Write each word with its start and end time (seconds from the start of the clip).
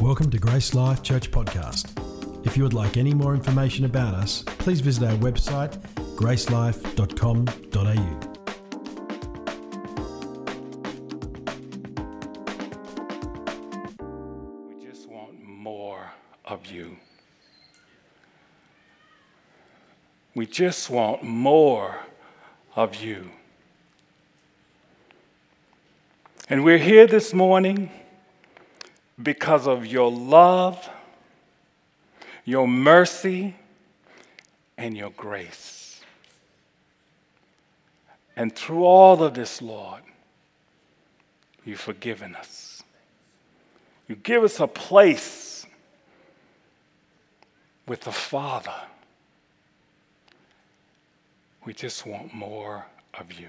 Welcome 0.00 0.30
to 0.30 0.38
Grace 0.38 0.74
Life 0.74 1.02
Church 1.02 1.28
Podcast. 1.32 2.46
If 2.46 2.56
you 2.56 2.62
would 2.62 2.72
like 2.72 2.96
any 2.96 3.12
more 3.12 3.34
information 3.34 3.84
about 3.84 4.14
us, 4.14 4.44
please 4.46 4.80
visit 4.80 5.02
our 5.02 5.16
website 5.16 5.76
gracelife.com.au. 6.14 7.48
We 14.68 14.86
just 14.86 15.08
want 15.08 15.42
more 15.42 16.12
of 16.44 16.66
you. 16.66 16.96
We 20.36 20.46
just 20.46 20.90
want 20.90 21.24
more 21.24 21.98
of 22.76 22.94
you. 23.02 23.28
And 26.48 26.62
we're 26.62 26.78
here 26.78 27.08
this 27.08 27.34
morning 27.34 27.90
because 29.22 29.66
of 29.66 29.86
your 29.86 30.10
love, 30.10 30.88
your 32.44 32.68
mercy, 32.68 33.56
and 34.76 34.96
your 34.96 35.10
grace. 35.10 36.00
And 38.36 38.54
through 38.54 38.84
all 38.84 39.22
of 39.22 39.34
this, 39.34 39.60
Lord, 39.60 40.02
you've 41.64 41.80
forgiven 41.80 42.36
us. 42.36 42.82
You 44.06 44.14
give 44.14 44.44
us 44.44 44.60
a 44.60 44.68
place 44.68 45.66
with 47.86 48.02
the 48.02 48.12
Father. 48.12 48.72
We 51.64 51.74
just 51.74 52.06
want 52.06 52.32
more 52.32 52.86
of 53.18 53.32
you. 53.32 53.48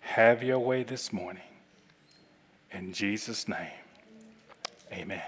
Have 0.00 0.42
your 0.42 0.58
way 0.58 0.82
this 0.82 1.12
morning. 1.12 1.42
In 2.74 2.92
Jesus' 2.94 3.48
name, 3.48 3.68
amen. 4.90 5.22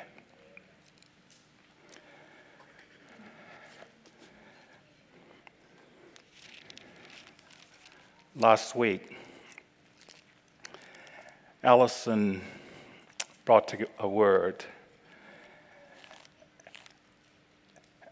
Last 8.34 8.74
week, 8.74 9.14
Allison 11.62 12.40
brought 13.44 13.74
a 13.98 14.08
word. 14.08 14.64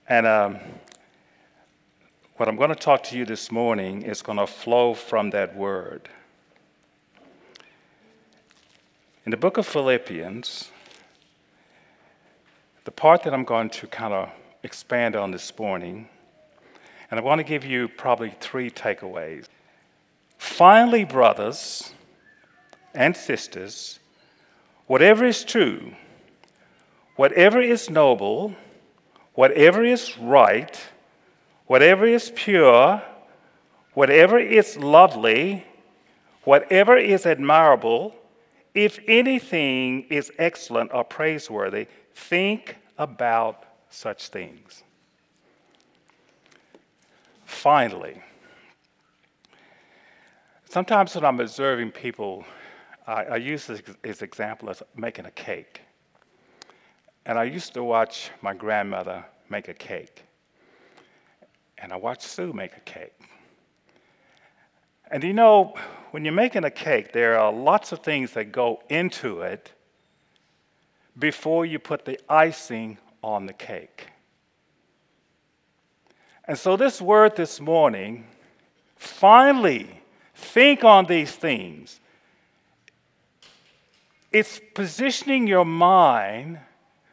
And 0.09 0.27
um, 0.27 0.59
what 2.37 2.51
I'm 2.51 2.57
going 2.57 2.69
to 2.69 2.75
talk 2.75 3.03
to 3.05 3.17
you 3.17 3.25
this 3.25 3.51
morning 3.51 4.03
is 4.03 4.21
going 4.21 4.39
to 4.39 4.47
flow 4.47 4.93
from 4.93 5.31
that 5.31 5.57
word. 5.57 6.11
In 9.25 9.31
the 9.31 9.37
book 9.37 9.57
of 9.57 9.69
Philippians, 9.69 10.69
the 12.83 12.91
part 12.91 13.23
that 13.23 13.33
I'm 13.33 13.45
going 13.45 13.71
to 13.71 13.87
kind 13.87 14.13
of 14.13 14.31
expand 14.65 15.15
on 15.15 15.31
this 15.31 15.57
morning, 15.57 16.09
and 17.09 17.21
I 17.21 17.23
want 17.23 17.39
to 17.39 17.45
give 17.45 17.65
you 17.65 17.87
probably 17.87 18.35
three 18.41 18.69
takeaways. 18.69 19.47
Finally, 20.39 21.05
brothers 21.05 21.95
and 22.95 23.17
sisters, 23.17 24.01
whatever 24.89 25.25
is 25.25 25.45
true, 25.45 25.95
whatever 27.15 27.61
is 27.61 27.89
noble, 27.89 28.57
whatever 29.35 29.85
is 29.85 30.19
right, 30.19 30.77
whatever 31.67 32.07
is 32.07 32.33
pure, 32.35 33.01
whatever 33.95 34.41
is 34.41 34.77
lovely, 34.79 35.65
whatever 36.43 36.97
is 36.97 37.25
admirable, 37.25 38.17
if 38.75 38.99
anything 39.07 40.03
is 40.05 40.33
excellent 40.39 40.93
or 40.95 41.05
praiseworthy, 41.05 41.87
think 42.15 42.77
about 42.99 43.65
such 43.91 44.29
things. 44.29 44.83
Finally, 47.45 48.21
sometimes 50.69 51.15
when 51.15 51.25
I'm 51.25 51.39
observing 51.39 51.91
people, 51.91 52.45
I, 53.07 53.25
I 53.25 53.37
use 53.37 53.67
this, 53.67 53.83
this 54.03 54.23
example 54.23 54.71
as 54.71 54.83
making 54.97 55.27
a 55.27 55.31
cake. 55.31 55.83
And 57.27 57.39
I 57.39 57.45
used 57.45 57.75
to 57.75 57.85
watch 57.85 58.31
my 58.41 58.55
grandmother 58.55 59.25
make 59.49 59.69
a 59.69 59.75
cake. 59.75 60.25
And 61.79 61.93
I 61.93 61.97
watched 61.97 62.23
Sue 62.23 62.53
make 62.53 62.77
a 62.77 62.81
cake. 62.81 63.13
And 65.11 65.23
you 65.23 65.35
know, 65.35 65.75
when 66.13 66.27
you're 66.27 66.35
making 66.35 66.63
a 66.63 66.71
cake, 66.71 67.13
there 67.13 67.39
are 67.39 67.51
lots 67.51 67.91
of 67.91 68.01
things 68.01 68.33
that 68.33 68.53
go 68.53 68.83
into 68.91 69.41
it 69.41 69.73
before 71.19 71.65
you 71.65 71.79
put 71.79 72.05
the 72.05 72.21
icing 72.29 72.99
on 73.25 73.47
the 73.47 73.53
cake. 73.55 74.09
And 76.45 76.59
so, 76.59 76.77
this 76.77 77.01
word 77.01 77.35
this 77.35 77.63
morning, 77.63 78.27
finally, 78.97 80.03
think 80.35 80.85
on 80.85 81.07
these 81.07 81.33
things. 81.33 81.99
It's 84.31 84.61
positioning 84.75 85.47
your 85.47 85.65
mind 85.65 86.59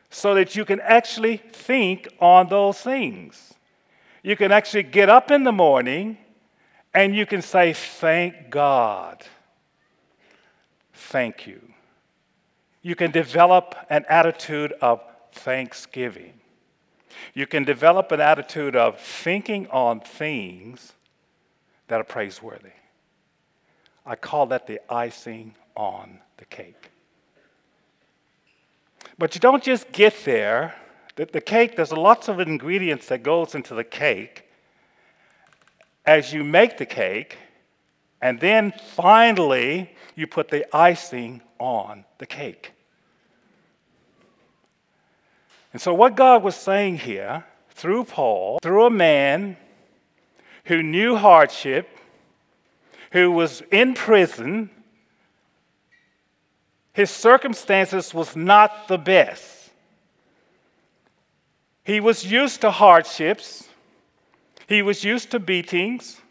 so 0.09 0.35
that 0.35 0.57
you 0.57 0.65
can 0.65 0.81
actually 0.81 1.37
think 1.37 2.09
on 2.19 2.49
those 2.49 2.81
things. 2.81 3.53
You 4.23 4.35
can 4.35 4.51
actually 4.51 4.83
get 4.83 5.07
up 5.07 5.31
in 5.31 5.45
the 5.45 5.53
morning 5.53 6.17
and 6.93 7.15
you 7.15 7.25
can 7.25 7.41
say, 7.41 7.73
Thank 7.73 8.49
God. 8.49 9.23
Thank 10.93 11.47
you. 11.47 11.61
You 12.81 12.95
can 12.95 13.11
develop 13.11 13.75
an 13.89 14.05
attitude 14.09 14.73
of 14.81 15.01
thanksgiving. 15.31 16.33
You 17.33 17.47
can 17.47 17.63
develop 17.63 18.11
an 18.11 18.21
attitude 18.21 18.75
of 18.75 18.99
thinking 18.99 19.67
on 19.67 19.99
things 19.99 20.93
that 21.87 21.99
are 21.99 22.05
praiseworthy. 22.05 22.69
I 24.05 24.15
call 24.15 24.45
that 24.47 24.67
the 24.67 24.79
icing 24.91 25.55
on 25.75 26.19
the 26.37 26.45
cake. 26.45 26.91
But 29.17 29.35
you 29.35 29.41
don't 29.41 29.63
just 29.63 29.91
get 29.91 30.15
there. 30.23 30.75
The, 31.15 31.25
the 31.25 31.41
cake, 31.41 31.75
there's 31.75 31.91
lots 31.91 32.27
of 32.27 32.39
ingredients 32.39 33.07
that 33.07 33.23
goes 33.23 33.53
into 33.53 33.75
the 33.75 33.83
cake 33.83 34.48
as 36.09 36.33
you 36.33 36.43
make 36.43 36.79
the 36.79 36.87
cake, 36.87 37.37
and 38.19 38.39
then 38.39 38.73
finally 38.95 39.91
you 40.15 40.25
put 40.25 40.47
the 40.49 40.65
icing 40.75 41.39
on 41.59 42.03
the 42.17 42.25
cake. 42.25 42.71
And 45.71 45.79
so, 45.79 45.93
what 45.93 46.15
God 46.15 46.41
was 46.41 46.55
saying 46.55 46.97
here 46.97 47.45
through 47.69 48.05
Paul, 48.05 48.57
through 48.63 48.85
a 48.85 48.89
man 48.89 49.55
who 50.65 50.81
knew 50.81 51.15
hardship, 51.15 51.87
who 53.11 53.29
was 53.29 53.61
in 53.71 53.93
prison, 53.93 54.71
his 56.91 57.11
circumstances 57.11 58.15
was 58.15 58.35
not 58.35 58.87
the 58.87 58.97
best. 58.97 59.69
He 61.83 61.99
was 61.99 62.25
used 62.25 62.61
to 62.61 62.71
hardships. 62.71 63.68
He 64.69 64.83
was 64.83 65.03
used 65.03 65.31
to 65.31 65.39
beatings. 65.39 66.21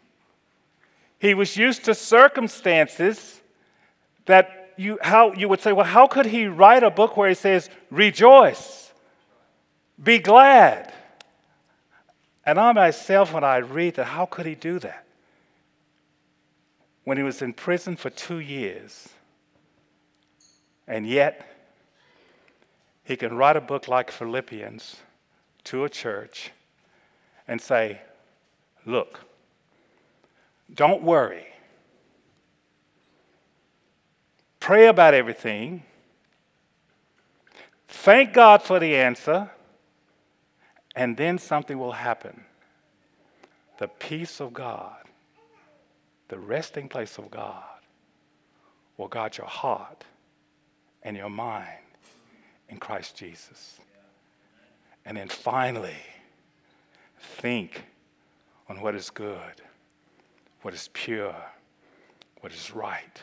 He 1.19 1.33
was 1.33 1.57
used 1.57 1.83
to 1.83 1.93
circumstances 1.93 3.41
that 4.27 4.71
you, 4.77 4.97
how, 5.01 5.33
you 5.33 5.49
would 5.49 5.59
say, 5.59 5.73
well, 5.73 5.85
how 5.85 6.07
could 6.07 6.25
he 6.25 6.47
write 6.47 6.81
a 6.81 6.89
book 6.89 7.17
where 7.17 7.27
he 7.27 7.35
says, 7.35 7.69
rejoice, 7.91 8.93
be 10.01 10.19
glad? 10.19 10.93
And 12.45 12.57
I 12.57 12.71
myself, 12.71 13.33
when 13.33 13.43
I 13.43 13.57
read 13.57 13.95
that, 13.95 14.05
how 14.05 14.25
could 14.25 14.45
he 14.45 14.55
do 14.55 14.79
that? 14.79 15.05
When 17.03 17.17
he 17.17 17.23
was 17.23 17.41
in 17.41 17.51
prison 17.51 17.97
for 17.97 18.09
two 18.09 18.39
years, 18.39 19.09
and 20.87 21.05
yet 21.05 21.45
he 23.03 23.17
can 23.17 23.35
write 23.35 23.57
a 23.57 23.61
book 23.61 23.89
like 23.89 24.09
Philippians 24.09 24.95
to 25.65 25.83
a 25.83 25.89
church 25.89 26.51
and 27.45 27.59
say, 27.59 27.99
Look, 28.89 29.19
don't 30.73 31.03
worry. 31.03 31.45
Pray 34.59 34.87
about 34.87 35.13
everything. 35.13 35.83
Thank 37.87 38.33
God 38.33 38.63
for 38.63 38.79
the 38.79 38.95
answer. 38.95 39.51
And 40.95 41.17
then 41.17 41.37
something 41.37 41.77
will 41.77 41.91
happen. 41.91 42.45
The 43.77 43.87
peace 43.87 44.41
of 44.41 44.53
God, 44.53 44.97
the 46.29 46.39
resting 46.39 46.89
place 46.89 47.19
of 47.19 47.29
God, 47.29 47.63
will 48.97 49.07
guard 49.07 49.37
your 49.37 49.47
heart 49.47 50.03
and 51.03 51.15
your 51.15 51.29
mind 51.29 51.85
in 52.67 52.79
Christ 52.79 53.15
Jesus. 53.15 53.79
And 55.05 55.15
then 55.15 55.29
finally, 55.29 56.01
think 57.19 57.83
on 58.69 58.81
what 58.81 58.95
is 58.95 59.09
good, 59.09 59.61
what 60.61 60.73
is 60.73 60.89
pure, 60.93 61.35
what 62.41 62.53
is 62.53 62.71
right. 62.71 63.21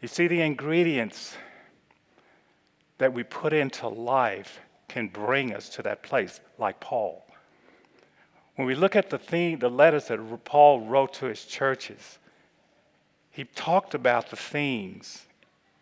You 0.00 0.08
see, 0.08 0.26
the 0.26 0.40
ingredients 0.40 1.36
that 2.98 3.12
we 3.12 3.22
put 3.22 3.52
into 3.52 3.88
life 3.88 4.60
can 4.88 5.08
bring 5.08 5.54
us 5.54 5.68
to 5.70 5.82
that 5.82 6.02
place, 6.02 6.40
like 6.58 6.80
Paul. 6.80 7.24
When 8.56 8.66
we 8.66 8.74
look 8.74 8.94
at 8.94 9.10
the 9.10 9.18
theme, 9.18 9.58
the 9.58 9.68
letters 9.68 10.06
that 10.08 10.44
Paul 10.44 10.80
wrote 10.80 11.12
to 11.14 11.26
his 11.26 11.44
churches, 11.44 12.18
he 13.30 13.44
talked 13.44 13.94
about 13.94 14.30
the 14.30 14.36
things 14.36 15.26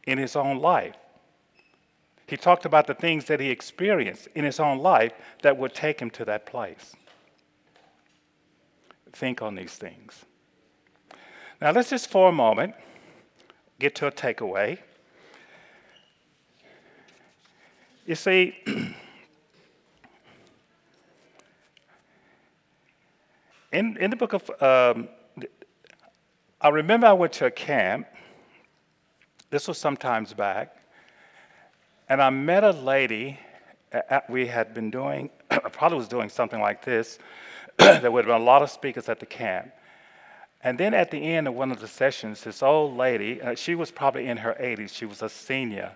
in 0.06 0.18
his 0.18 0.34
own 0.34 0.58
life. 0.58 0.96
He 2.26 2.36
talked 2.38 2.64
about 2.64 2.86
the 2.86 2.94
things 2.94 3.26
that 3.26 3.40
he 3.40 3.50
experienced 3.50 4.28
in 4.34 4.44
his 4.44 4.58
own 4.58 4.78
life 4.78 5.12
that 5.42 5.58
would 5.58 5.74
take 5.74 6.00
him 6.00 6.08
to 6.10 6.24
that 6.24 6.46
place. 6.46 6.94
Think 9.12 9.42
on 9.42 9.54
these 9.54 9.74
things. 9.74 10.24
Now, 11.60 11.70
let's 11.72 11.90
just 11.90 12.10
for 12.10 12.28
a 12.28 12.32
moment 12.32 12.74
get 13.78 13.94
to 13.96 14.06
a 14.06 14.12
takeaway. 14.12 14.78
You 18.06 18.14
see, 18.16 18.56
in, 23.72 23.96
in 23.96 24.10
the 24.10 24.16
book 24.16 24.32
of, 24.32 24.50
um, 24.60 25.08
I 26.60 26.68
remember 26.68 27.06
I 27.06 27.12
went 27.12 27.32
to 27.34 27.46
a 27.46 27.50
camp, 27.50 28.06
this 29.50 29.68
was 29.68 29.78
some 29.78 29.96
times 29.96 30.32
back, 30.32 30.76
and 32.08 32.20
I 32.22 32.30
met 32.30 32.64
a 32.64 32.72
lady, 32.72 33.38
at, 33.92 34.28
we 34.28 34.46
had 34.46 34.74
been 34.74 34.90
doing, 34.90 35.30
probably 35.72 35.98
was 35.98 36.08
doing 36.08 36.28
something 36.28 36.60
like 36.60 36.84
this, 36.84 37.18
there 38.00 38.10
would 38.10 38.24
have 38.24 38.34
been 38.34 38.42
a 38.42 38.44
lot 38.44 38.62
of 38.62 38.70
speakers 38.70 39.08
at 39.08 39.20
the 39.20 39.26
camp. 39.26 39.72
And 40.62 40.78
then 40.78 40.94
at 40.94 41.10
the 41.10 41.18
end 41.18 41.48
of 41.48 41.54
one 41.54 41.72
of 41.72 41.80
the 41.80 41.88
sessions, 41.88 42.44
this 42.44 42.62
old 42.62 42.96
lady, 42.96 43.42
uh, 43.42 43.54
she 43.54 43.74
was 43.74 43.90
probably 43.90 44.28
in 44.28 44.38
her 44.38 44.56
80s, 44.60 44.90
she 44.90 45.04
was 45.04 45.20
a 45.22 45.28
senior, 45.28 45.92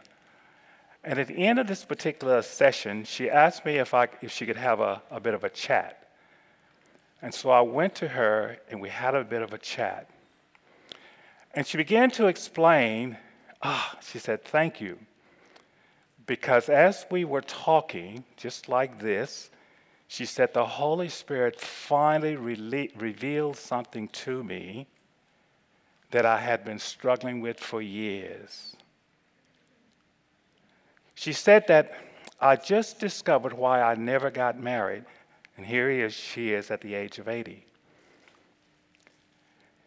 and 1.07 1.21
at 1.21 1.29
the 1.29 1.47
end 1.47 1.61
of 1.61 1.69
this 1.69 1.85
particular 1.85 2.43
session, 2.43 3.05
she 3.05 3.31
asked 3.31 3.65
me 3.65 3.77
if, 3.77 3.95
I, 3.95 4.09
if 4.21 4.33
she 4.33 4.45
could 4.45 4.57
have 4.57 4.81
a, 4.81 5.01
a 5.09 5.21
bit 5.21 5.35
of 5.35 5.45
a 5.45 5.49
chat. 5.49 6.09
And 7.23 7.33
so 7.33 7.51
I 7.51 7.61
went 7.61 7.95
to 7.97 8.09
her 8.09 8.59
and 8.69 8.81
we 8.81 8.89
had 8.89 9.15
a 9.15 9.23
bit 9.23 9.41
of 9.41 9.53
a 9.53 9.59
chat. 9.59 10.11
And 11.55 11.65
she 11.65 11.77
began 11.77 12.11
to 12.11 12.27
explain, 12.27 13.19
ah, 13.63 13.93
oh, 13.95 13.99
she 14.03 14.19
said, 14.19 14.45
thank 14.45 14.81
you. 14.81 14.99
Because 16.27 16.69
as 16.69 17.07
we 17.09 17.25
were 17.25 17.41
talking, 17.41 18.25
just 18.37 18.69
like 18.69 18.99
this, 18.99 19.51
she 20.09 20.25
said, 20.25 20.55
the 20.55 20.65
Holy 20.65 21.09
Spirit 21.09 21.61
finally 21.61 22.37
re- 22.37 22.91
revealed 22.97 23.57
something 23.57 24.09
to 24.09 24.45
me 24.45 24.87
that 26.11 26.25
I 26.25 26.39
had 26.39 26.65
been 26.65 26.79
struggling 26.79 27.41
with 27.41 27.59
for 27.59 27.83
years. 27.83 28.77
She 31.15 31.33
said 31.33 31.67
that 31.67 31.93
I 32.41 32.57
just 32.57 33.01
discovered 33.01 33.53
why 33.53 33.83
I 33.83 33.95
never 33.95 34.31
got 34.31 34.61
married, 34.61 35.05
and 35.57 35.67
here 35.67 35.91
he 35.91 36.01
is, 36.01 36.15
she 36.15 36.53
is 36.53 36.71
at 36.71 36.83
the 36.83 36.95
age 36.95 37.19
of 37.19 37.29
80. 37.29 37.65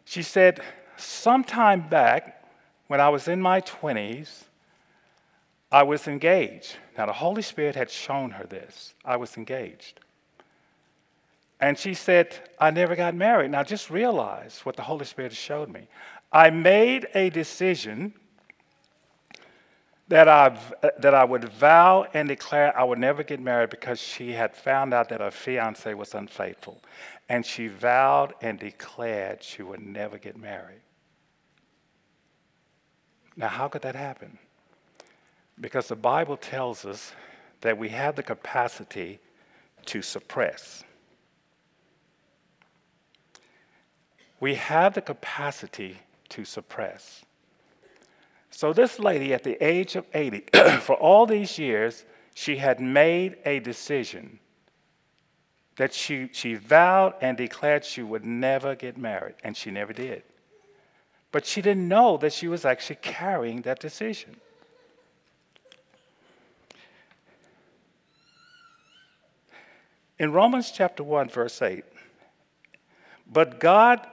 She 0.04 0.22
said, 0.22 0.60
sometime 0.96 1.88
back 1.88 2.44
when 2.88 3.00
I 3.00 3.08
was 3.08 3.28
in 3.28 3.40
my 3.40 3.60
20s, 3.60 4.44
I 5.72 5.84
was 5.84 6.08
engaged. 6.08 6.76
Now, 6.98 7.06
the 7.06 7.12
Holy 7.12 7.42
Spirit 7.42 7.76
had 7.76 7.90
shown 7.90 8.32
her 8.32 8.44
this. 8.44 8.94
I 9.04 9.16
was 9.16 9.36
engaged. 9.36 10.00
And 11.60 11.78
she 11.78 11.94
said, 11.94 12.34
I 12.58 12.70
never 12.70 12.96
got 12.96 13.14
married. 13.14 13.50
Now, 13.50 13.62
just 13.62 13.90
realize 13.90 14.60
what 14.64 14.76
the 14.76 14.82
Holy 14.82 15.04
Spirit 15.04 15.32
has 15.32 15.38
showed 15.38 15.68
me. 15.68 15.88
I 16.32 16.50
made 16.50 17.08
a 17.14 17.28
decision 17.30 18.14
that 20.08 20.26
I, 20.26 20.58
that 20.98 21.14
I 21.14 21.24
would 21.24 21.44
vow 21.44 22.06
and 22.14 22.28
declare 22.28 22.76
I 22.76 22.82
would 22.82 22.98
never 22.98 23.22
get 23.22 23.40
married 23.40 23.70
because 23.70 24.00
she 24.00 24.32
had 24.32 24.56
found 24.56 24.92
out 24.92 25.08
that 25.10 25.20
her 25.20 25.30
fiance 25.30 25.92
was 25.94 26.14
unfaithful. 26.14 26.82
And 27.28 27.46
she 27.46 27.68
vowed 27.68 28.34
and 28.40 28.58
declared 28.58 29.42
she 29.42 29.62
would 29.62 29.80
never 29.80 30.18
get 30.18 30.36
married. 30.36 30.80
Now, 33.36 33.48
how 33.48 33.68
could 33.68 33.82
that 33.82 33.94
happen? 33.94 34.38
Because 35.60 35.88
the 35.88 35.96
Bible 35.96 36.36
tells 36.36 36.84
us 36.84 37.12
that 37.60 37.78
we 37.78 37.90
have 37.90 38.16
the 38.16 38.22
capacity 38.22 39.20
to 39.86 40.02
suppress. 40.02 40.84
We 44.40 44.54
have 44.54 44.94
the 44.94 45.02
capacity 45.02 45.98
to 46.30 46.44
suppress. 46.44 47.24
So, 48.50 48.72
this 48.72 48.98
lady 48.98 49.32
at 49.32 49.44
the 49.44 49.62
age 49.64 49.94
of 49.94 50.06
80, 50.12 50.44
for 50.80 50.96
all 50.96 51.26
these 51.26 51.58
years, 51.58 52.04
she 52.34 52.56
had 52.56 52.80
made 52.80 53.36
a 53.44 53.60
decision 53.60 54.40
that 55.76 55.94
she, 55.94 56.28
she 56.32 56.54
vowed 56.54 57.14
and 57.20 57.36
declared 57.36 57.84
she 57.84 58.02
would 58.02 58.24
never 58.24 58.74
get 58.74 58.98
married, 58.98 59.34
and 59.44 59.56
she 59.56 59.70
never 59.70 59.92
did. 59.92 60.22
But 61.32 61.46
she 61.46 61.62
didn't 61.62 61.86
know 61.86 62.16
that 62.18 62.32
she 62.32 62.48
was 62.48 62.64
actually 62.64 62.96
carrying 62.96 63.62
that 63.62 63.78
decision. 63.78 64.36
In 70.18 70.32
Romans 70.32 70.70
chapter 70.70 71.02
1, 71.02 71.28
verse 71.28 71.62
8, 71.62 71.84
but 73.32 73.58
God 73.58 74.06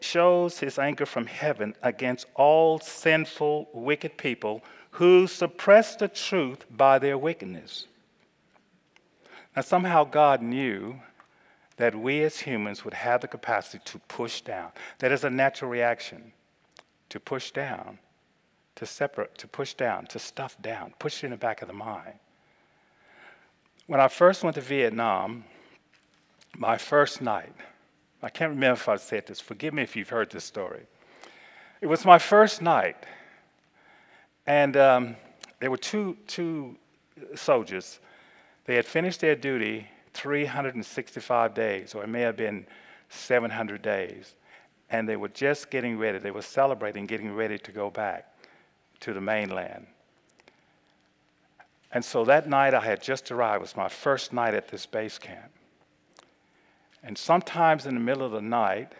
shows 0.00 0.60
his 0.60 0.78
anger 0.78 1.06
from 1.06 1.26
heaven 1.26 1.74
against 1.82 2.26
all 2.34 2.78
sinful, 2.78 3.68
wicked 3.72 4.16
people 4.16 4.62
who 4.92 5.26
suppress 5.26 5.96
the 5.96 6.08
truth 6.08 6.64
by 6.70 6.98
their 6.98 7.18
wickedness. 7.18 7.86
Now, 9.54 9.62
somehow 9.62 10.04
God 10.04 10.42
knew 10.42 11.00
that 11.76 11.94
we 11.94 12.22
as 12.22 12.40
humans 12.40 12.84
would 12.84 12.94
have 12.94 13.20
the 13.20 13.28
capacity 13.28 13.80
to 13.84 13.98
push 14.08 14.40
down. 14.40 14.70
That 14.98 15.12
is 15.12 15.24
a 15.24 15.30
natural 15.30 15.70
reaction 15.70 16.32
to 17.08 17.20
push 17.20 17.50
down, 17.50 17.98
to 18.76 18.86
separate, 18.86 19.38
to 19.38 19.48
push 19.48 19.74
down, 19.74 20.06
to 20.06 20.18
stuff 20.18 20.60
down, 20.60 20.94
push 20.98 21.24
in 21.24 21.30
the 21.30 21.36
back 21.36 21.62
of 21.62 21.68
the 21.68 21.74
mind. 21.74 22.14
When 23.86 24.00
I 24.00 24.08
first 24.08 24.44
went 24.44 24.56
to 24.56 24.60
Vietnam, 24.60 25.44
my 26.56 26.76
first 26.76 27.22
night, 27.22 27.52
I 28.22 28.30
can't 28.30 28.50
remember 28.50 28.74
if 28.74 28.88
I 28.88 28.96
said 28.96 29.26
this. 29.26 29.40
Forgive 29.40 29.74
me 29.74 29.82
if 29.82 29.94
you've 29.94 30.08
heard 30.08 30.30
this 30.30 30.44
story. 30.44 30.82
It 31.80 31.86
was 31.86 32.04
my 32.04 32.18
first 32.18 32.60
night, 32.60 32.96
and 34.46 34.76
um, 34.76 35.16
there 35.60 35.70
were 35.70 35.76
two, 35.76 36.16
two 36.26 36.76
soldiers. 37.36 38.00
They 38.64 38.74
had 38.74 38.86
finished 38.86 39.20
their 39.20 39.36
duty 39.36 39.86
365 40.14 41.54
days, 41.54 41.94
or 41.94 42.02
it 42.02 42.08
may 42.08 42.22
have 42.22 42.36
been 42.36 42.66
700 43.08 43.80
days, 43.80 44.34
and 44.90 45.08
they 45.08 45.16
were 45.16 45.28
just 45.28 45.70
getting 45.70 45.96
ready. 45.98 46.18
They 46.18 46.32
were 46.32 46.42
celebrating, 46.42 47.06
getting 47.06 47.34
ready 47.34 47.58
to 47.58 47.72
go 47.72 47.90
back 47.90 48.34
to 49.00 49.12
the 49.12 49.20
mainland. 49.20 49.86
And 51.92 52.04
so 52.04 52.24
that 52.24 52.48
night 52.48 52.74
I 52.74 52.80
had 52.80 53.02
just 53.02 53.30
arrived. 53.30 53.60
It 53.60 53.62
was 53.62 53.76
my 53.76 53.88
first 53.88 54.32
night 54.32 54.54
at 54.54 54.68
this 54.68 54.84
base 54.86 55.18
camp. 55.18 55.50
And 57.08 57.16
sometimes 57.16 57.86
in 57.86 57.94
the 57.94 58.00
middle 58.00 58.22
of 58.22 58.32
the 58.32 58.42
night, 58.42 58.92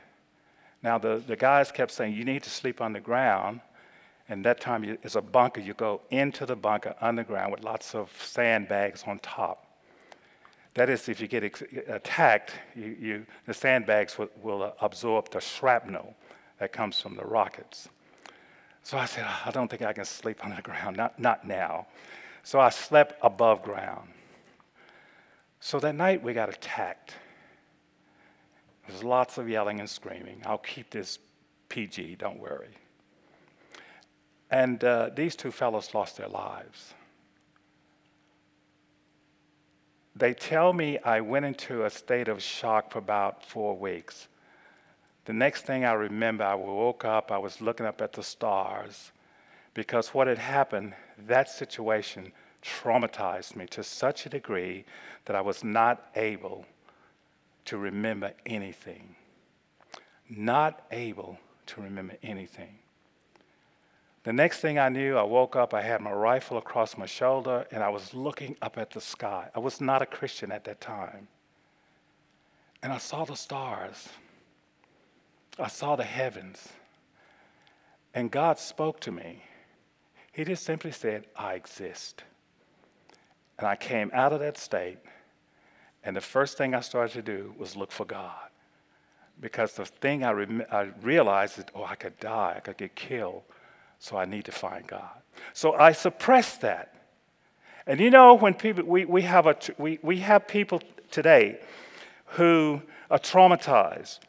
now 0.82 0.96
the, 0.96 1.22
the 1.26 1.36
guys 1.36 1.70
kept 1.70 1.90
saying, 1.90 2.14
you 2.14 2.24
need 2.24 2.42
to 2.42 2.48
sleep 2.48 2.80
on 2.80 2.94
the 2.94 3.00
ground. 3.00 3.60
And 4.30 4.42
that 4.46 4.62
time 4.62 4.82
you, 4.82 4.96
it's 5.02 5.14
a 5.14 5.20
bunker. 5.20 5.60
You 5.60 5.74
go 5.74 6.00
into 6.08 6.46
the 6.46 6.56
bunker 6.56 6.94
underground 7.02 7.52
with 7.52 7.64
lots 7.64 7.94
of 7.94 8.10
sandbags 8.18 9.04
on 9.06 9.18
top. 9.18 9.66
That 10.72 10.88
is, 10.88 11.06
if 11.10 11.20
you 11.20 11.28
get 11.28 11.44
ex- 11.44 11.62
attacked, 11.86 12.52
you, 12.74 12.96
you, 12.98 13.26
the 13.44 13.52
sandbags 13.52 14.16
will, 14.16 14.30
will 14.42 14.74
absorb 14.80 15.30
the 15.30 15.40
shrapnel 15.40 16.14
that 16.60 16.72
comes 16.72 16.98
from 16.98 17.14
the 17.14 17.26
rockets. 17.26 17.90
So 18.84 18.96
I 18.96 19.04
said, 19.04 19.26
I 19.44 19.50
don't 19.50 19.68
think 19.68 19.82
I 19.82 19.92
can 19.92 20.06
sleep 20.06 20.42
on 20.46 20.56
the 20.56 20.62
ground, 20.62 20.96
not, 20.96 21.18
not 21.18 21.46
now. 21.46 21.86
So 22.42 22.58
I 22.58 22.70
slept 22.70 23.18
above 23.20 23.62
ground. 23.62 24.08
So 25.60 25.78
that 25.80 25.94
night 25.94 26.22
we 26.22 26.32
got 26.32 26.48
attacked. 26.48 27.12
There's 28.88 29.04
lots 29.04 29.38
of 29.38 29.48
yelling 29.48 29.80
and 29.80 29.88
screaming. 29.88 30.42
I'll 30.46 30.58
keep 30.58 30.90
this 30.90 31.18
PG, 31.68 32.16
don't 32.16 32.38
worry. 32.38 32.74
And 34.50 34.82
uh, 34.82 35.10
these 35.14 35.36
two 35.36 35.50
fellows 35.50 35.94
lost 35.94 36.16
their 36.16 36.28
lives. 36.28 36.94
They 40.16 40.32
tell 40.32 40.72
me 40.72 40.98
I 40.98 41.20
went 41.20 41.44
into 41.44 41.84
a 41.84 41.90
state 41.90 42.28
of 42.28 42.42
shock 42.42 42.90
for 42.90 42.98
about 42.98 43.44
four 43.44 43.76
weeks. 43.76 44.26
The 45.26 45.34
next 45.34 45.62
thing 45.66 45.84
I 45.84 45.92
remember, 45.92 46.44
I 46.44 46.54
woke 46.54 47.04
up, 47.04 47.30
I 47.30 47.38
was 47.38 47.60
looking 47.60 47.84
up 47.86 48.00
at 48.00 48.14
the 48.14 48.22
stars 48.22 49.12
because 49.74 50.08
what 50.08 50.26
had 50.26 50.38
happened, 50.38 50.94
that 51.26 51.50
situation 51.50 52.32
traumatized 52.62 53.54
me 53.54 53.66
to 53.66 53.84
such 53.84 54.24
a 54.24 54.30
degree 54.30 54.86
that 55.26 55.36
I 55.36 55.42
was 55.42 55.62
not 55.62 56.10
able 56.16 56.64
to 57.68 57.76
remember 57.76 58.32
anything. 58.46 59.14
Not 60.30 60.86
able 60.90 61.38
to 61.66 61.82
remember 61.82 62.14
anything. 62.22 62.78
The 64.24 64.32
next 64.32 64.60
thing 64.60 64.78
I 64.78 64.88
knew, 64.88 65.18
I 65.18 65.22
woke 65.22 65.54
up, 65.54 65.74
I 65.74 65.82
had 65.82 66.00
my 66.00 66.12
rifle 66.12 66.56
across 66.56 66.96
my 66.96 67.04
shoulder, 67.04 67.66
and 67.70 67.82
I 67.82 67.90
was 67.90 68.14
looking 68.14 68.56
up 68.62 68.78
at 68.78 68.90
the 68.90 69.02
sky. 69.02 69.50
I 69.54 69.58
was 69.58 69.82
not 69.82 70.00
a 70.00 70.06
Christian 70.06 70.50
at 70.50 70.64
that 70.64 70.80
time. 70.80 71.28
And 72.82 72.90
I 72.90 72.98
saw 72.98 73.26
the 73.26 73.36
stars, 73.36 74.08
I 75.58 75.68
saw 75.68 75.94
the 75.94 76.04
heavens, 76.04 76.68
and 78.14 78.30
God 78.30 78.58
spoke 78.58 78.98
to 79.00 79.12
me. 79.12 79.42
He 80.32 80.44
just 80.44 80.64
simply 80.64 80.92
said, 80.92 81.26
I 81.36 81.54
exist. 81.54 82.24
And 83.58 83.66
I 83.66 83.76
came 83.76 84.10
out 84.14 84.32
of 84.32 84.40
that 84.40 84.56
state, 84.56 84.98
and 86.08 86.16
the 86.16 86.22
first 86.22 86.56
thing 86.56 86.74
I 86.74 86.80
started 86.80 87.12
to 87.12 87.20
do 87.20 87.54
was 87.58 87.76
look 87.76 87.92
for 87.92 88.06
God. 88.06 88.48
Because 89.42 89.74
the 89.74 89.84
thing 89.84 90.24
I, 90.24 90.30
I 90.72 90.88
realized 91.02 91.58
is, 91.58 91.66
oh, 91.74 91.84
I 91.84 91.96
could 91.96 92.18
die, 92.18 92.54
I 92.56 92.60
could 92.60 92.78
get 92.78 92.94
killed, 92.94 93.42
so 93.98 94.16
I 94.16 94.24
need 94.24 94.46
to 94.46 94.52
find 94.52 94.86
God. 94.86 95.20
So 95.52 95.74
I 95.74 95.92
suppressed 95.92 96.62
that. 96.62 96.94
And 97.86 98.00
you 98.00 98.08
know, 98.08 98.32
when 98.32 98.54
people, 98.54 98.84
we, 98.84 99.04
we, 99.04 99.20
have, 99.20 99.46
a, 99.46 99.54
we, 99.76 99.98
we 100.00 100.20
have 100.20 100.48
people 100.48 100.80
today 101.10 101.60
who 102.24 102.80
are 103.10 103.18
traumatized. 103.18 104.20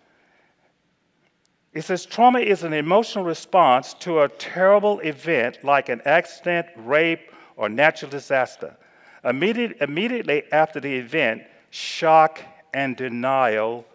It 1.74 1.84
says 1.84 2.06
trauma 2.06 2.40
is 2.40 2.64
an 2.64 2.74
emotional 2.74 3.24
response 3.24 3.94
to 4.02 4.20
a 4.20 4.28
terrible 4.28 5.00
event 5.00 5.64
like 5.64 5.88
an 5.88 6.02
accident, 6.04 6.68
rape, 6.76 7.32
or 7.56 7.70
natural 7.70 8.12
disaster. 8.12 8.76
Immediate, 9.24 9.78
immediately 9.80 10.44
after 10.52 10.82
the 10.82 10.94
event, 10.94 11.44
shock 11.70 12.42
and 12.74 12.96
denial 12.96 13.86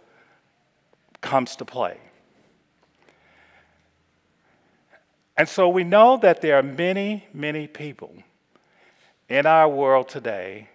comes 1.20 1.56
to 1.56 1.64
play. 1.64 1.98
And 5.36 5.48
so 5.48 5.68
we 5.68 5.82
know 5.82 6.16
that 6.18 6.40
there 6.40 6.56
are 6.56 6.62
many, 6.62 7.26
many 7.32 7.66
people 7.66 8.14
in 9.28 9.46
our 9.46 9.68
world 9.68 10.08
today 10.08 10.68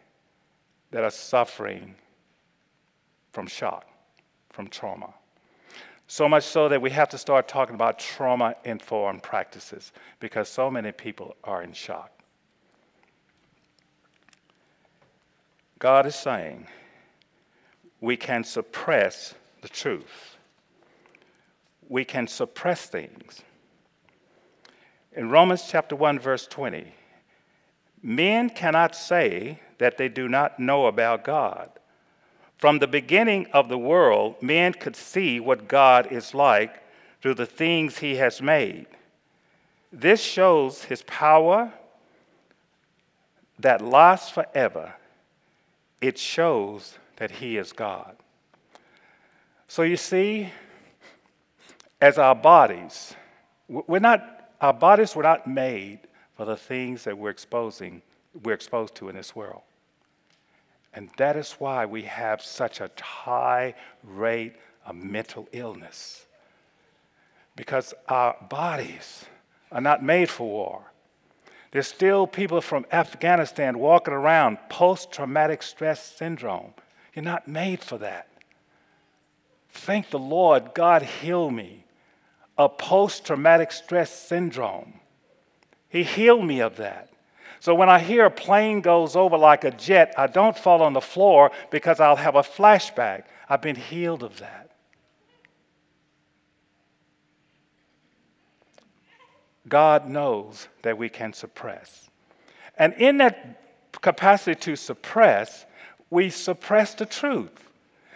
that 0.91 1.03
are 1.03 1.11
suffering 1.11 1.95
from 3.31 3.47
shock, 3.47 3.85
from 4.49 4.67
trauma. 4.67 5.13
So 6.07 6.27
much 6.27 6.43
so 6.43 6.67
that 6.69 6.81
we 6.81 6.89
have 6.89 7.09
to 7.09 7.17
start 7.17 7.47
talking 7.47 7.75
about 7.75 7.99
trauma 7.99 8.55
informed 8.65 9.21
practices 9.21 9.91
because 10.19 10.49
so 10.49 10.71
many 10.71 10.91
people 10.91 11.35
are 11.43 11.61
in 11.61 11.71
shock. 11.71 12.11
God 15.77 16.05
is 16.05 16.15
saying 16.15 16.67
we 18.01 18.17
can 18.17 18.43
suppress 18.43 19.33
the 19.61 19.69
truth, 19.69 20.37
we 21.87 22.05
can 22.05 22.27
suppress 22.27 22.85
things. 22.85 23.41
In 25.13 25.29
Romans 25.29 25.65
chapter 25.67 25.95
1, 25.95 26.19
verse 26.19 26.47
20, 26.47 26.93
men 28.01 28.49
cannot 28.49 28.95
say 28.95 29.59
that 29.79 29.97
they 29.97 30.07
do 30.07 30.27
not 30.27 30.59
know 30.59 30.85
about 30.85 31.23
God. 31.23 31.71
From 32.57 32.79
the 32.79 32.87
beginning 32.87 33.47
of 33.53 33.69
the 33.69 33.77
world, 33.77 34.41
men 34.41 34.73
could 34.73 34.95
see 34.95 35.39
what 35.39 35.67
God 35.67 36.11
is 36.11 36.33
like 36.33 36.83
through 37.21 37.33
the 37.35 37.45
things 37.45 37.97
he 37.97 38.17
has 38.17 38.41
made. 38.41 38.85
This 39.91 40.21
shows 40.21 40.83
his 40.83 41.01
power 41.03 41.73
that 43.57 43.81
lasts 43.81 44.29
forever 44.29 44.93
it 46.01 46.17
shows 46.17 46.97
that 47.19 47.29
He 47.31 47.57
is 47.57 47.71
God. 47.71 48.15
So 49.67 49.83
you 49.83 49.97
see, 49.97 50.51
as 52.01 52.17
our 52.17 52.33
bodies, 52.33 53.13
we're 53.67 53.99
not, 53.99 54.49
our 54.59 54.73
bodies 54.73 55.15
were 55.15 55.23
not 55.23 55.45
made 55.45 55.99
for 56.35 56.45
the 56.45 56.57
things 56.57 57.03
that 57.03 57.17
we're 57.17 57.29
exposing, 57.29 58.01
we're 58.43 58.53
exposed 58.53 58.95
to 58.95 59.09
in 59.09 59.15
this 59.15 59.35
world. 59.35 59.61
And 60.93 61.09
that 61.17 61.35
is 61.35 61.51
why 61.59 61.85
we 61.85 62.03
have 62.03 62.41
such 62.41 62.81
a 62.81 62.89
high 62.99 63.75
rate 64.03 64.55
of 64.85 64.95
mental 64.95 65.47
illness. 65.51 66.25
Because 67.55 67.93
our 68.07 68.35
bodies 68.49 69.25
are 69.71 69.81
not 69.81 70.03
made 70.03 70.29
for 70.29 70.49
war. 70.49 70.91
There's 71.71 71.87
still 71.87 72.25
people 72.25 72.61
from 72.61 72.85
Afghanistan 72.91 73.77
walking 73.77 74.13
around 74.13 74.57
post 74.69 75.11
traumatic 75.11 75.61
stress 75.61 76.03
syndrome. 76.03 76.73
You're 77.19 77.25
not 77.25 77.49
made 77.49 77.81
for 77.81 77.97
that. 77.97 78.29
Thank 79.71 80.09
the 80.09 80.17
Lord, 80.17 80.73
God 80.73 81.01
healed 81.01 81.53
me 81.53 81.83
of 82.57 82.77
post 82.77 83.25
traumatic 83.25 83.73
stress 83.73 84.09
syndrome. 84.09 85.01
He 85.89 86.03
healed 86.03 86.45
me 86.45 86.61
of 86.61 86.77
that. 86.77 87.09
So 87.59 87.75
when 87.75 87.89
I 87.89 87.99
hear 87.99 88.23
a 88.23 88.31
plane 88.31 88.79
goes 88.79 89.17
over 89.17 89.37
like 89.37 89.65
a 89.65 89.71
jet, 89.71 90.13
I 90.17 90.27
don't 90.27 90.57
fall 90.57 90.81
on 90.81 90.93
the 90.93 91.01
floor 91.01 91.51
because 91.71 91.99
I'll 91.99 92.15
have 92.15 92.35
a 92.35 92.41
flashback. 92.41 93.23
I've 93.49 93.61
been 93.61 93.75
healed 93.75 94.23
of 94.23 94.39
that. 94.39 94.71
God 99.67 100.07
knows 100.07 100.69
that 100.83 100.97
we 100.97 101.09
can 101.09 101.33
suppress. 101.33 102.09
And 102.77 102.93
in 102.93 103.17
that 103.17 103.61
capacity 104.01 104.57
to 104.61 104.77
suppress, 104.77 105.65
we 106.09 106.29
suppress 106.29 106.93
the 106.93 107.05
truth. 107.05 107.69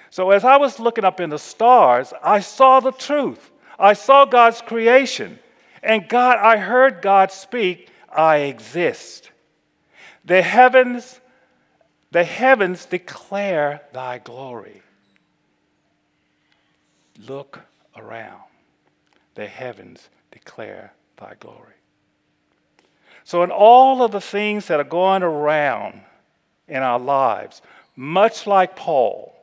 So 0.10 0.32
as 0.32 0.44
I 0.44 0.58
was 0.58 0.80
looking 0.80 1.06
up 1.06 1.20
in 1.20 1.30
the 1.30 1.40
stars, 1.40 2.14
I 2.22 2.40
saw 2.40 2.80
the 2.80 2.92
truth. 2.92 3.52
I 3.80 3.94
saw 3.94 4.26
God's 4.26 4.62
creation. 4.62 5.40
And 5.82 6.08
God, 6.08 6.38
I 6.38 6.58
heard 6.58 7.02
God 7.02 7.32
speak, 7.32 7.90
I 8.10 8.38
exist. 8.38 9.32
The 10.24 10.42
heavens, 10.42 11.20
the 12.12 12.24
heavens 12.24 12.86
declare 12.86 13.82
thy 13.92 14.20
glory. 14.20 14.82
Look 17.28 17.62
around. 17.96 18.42
The 19.36 19.48
heavens 19.48 20.10
declare 20.32 20.94
thy 21.18 21.34
glory. 21.40 21.74
So, 23.26 23.44
in 23.44 23.52
all 23.52 24.04
of 24.04 24.12
the 24.12 24.22
things 24.22 24.68
that 24.68 24.80
are 24.80 24.86
going 24.86 25.24
around 25.24 26.02
in 26.68 26.84
our 26.84 27.00
lives, 27.00 27.62
much 27.96 28.48
like 28.48 28.76
Paul, 28.76 29.34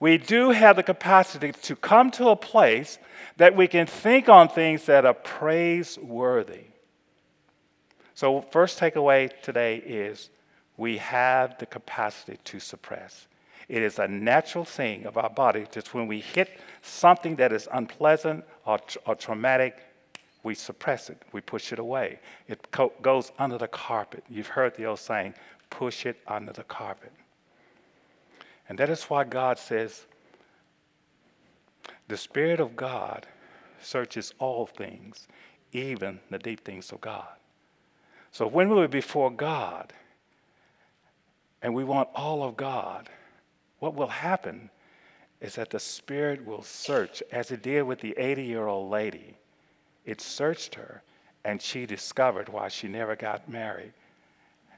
we 0.00 0.18
do 0.18 0.50
have 0.50 0.76
the 0.76 0.82
capacity 0.82 1.52
to 1.52 1.76
come 1.76 2.10
to 2.12 2.28
a 2.28 2.36
place 2.36 2.98
that 3.36 3.54
we 3.56 3.68
can 3.68 3.86
think 3.86 4.28
on 4.28 4.48
things 4.48 4.86
that 4.86 5.04
are 5.04 5.14
praiseworthy. 5.14 6.64
So, 8.14 8.40
first 8.40 8.78
takeaway 8.78 9.30
today 9.42 9.76
is 9.76 10.30
we 10.76 10.98
have 10.98 11.58
the 11.58 11.66
capacity 11.66 12.38
to 12.44 12.60
suppress. 12.60 13.26
It 13.68 13.82
is 13.82 13.98
a 13.98 14.08
natural 14.08 14.64
thing 14.64 15.06
of 15.06 15.16
our 15.16 15.30
body 15.30 15.66
just 15.70 15.94
when 15.94 16.06
we 16.06 16.20
hit 16.20 16.50
something 16.82 17.36
that 17.36 17.52
is 17.52 17.68
unpleasant 17.72 18.44
or, 18.66 18.80
or 19.06 19.14
traumatic, 19.14 19.78
we 20.42 20.54
suppress 20.54 21.08
it, 21.10 21.22
we 21.32 21.40
push 21.40 21.72
it 21.72 21.78
away. 21.78 22.18
It 22.48 22.70
co- 22.72 22.92
goes 23.00 23.30
under 23.38 23.56
the 23.56 23.68
carpet. 23.68 24.24
You've 24.28 24.48
heard 24.48 24.74
the 24.76 24.86
old 24.86 24.98
saying, 24.98 25.34
push 25.70 26.04
it 26.04 26.18
under 26.26 26.52
the 26.52 26.64
carpet. 26.64 27.12
And 28.72 28.78
that 28.78 28.88
is 28.88 29.04
why 29.04 29.24
God 29.24 29.58
says, 29.58 30.06
the 32.08 32.16
Spirit 32.16 32.58
of 32.58 32.74
God 32.74 33.26
searches 33.82 34.32
all 34.38 34.64
things, 34.64 35.28
even 35.72 36.20
the 36.30 36.38
deep 36.38 36.64
things 36.64 36.90
of 36.90 37.02
God. 37.02 37.28
So 38.30 38.46
when 38.46 38.70
we're 38.70 38.88
before 38.88 39.30
God 39.30 39.92
and 41.60 41.74
we 41.74 41.84
want 41.84 42.08
all 42.14 42.42
of 42.42 42.56
God, 42.56 43.10
what 43.78 43.94
will 43.94 44.06
happen 44.06 44.70
is 45.42 45.56
that 45.56 45.68
the 45.68 45.78
Spirit 45.78 46.46
will 46.46 46.62
search, 46.62 47.22
as 47.30 47.50
it 47.50 47.60
did 47.60 47.82
with 47.82 48.00
the 48.00 48.14
80 48.16 48.42
year 48.42 48.68
old 48.68 48.90
lady 48.90 49.36
it 50.06 50.22
searched 50.22 50.76
her, 50.76 51.02
and 51.44 51.60
she 51.60 51.84
discovered 51.84 52.48
why 52.48 52.68
she 52.68 52.88
never 52.88 53.16
got 53.16 53.50
married. 53.50 53.92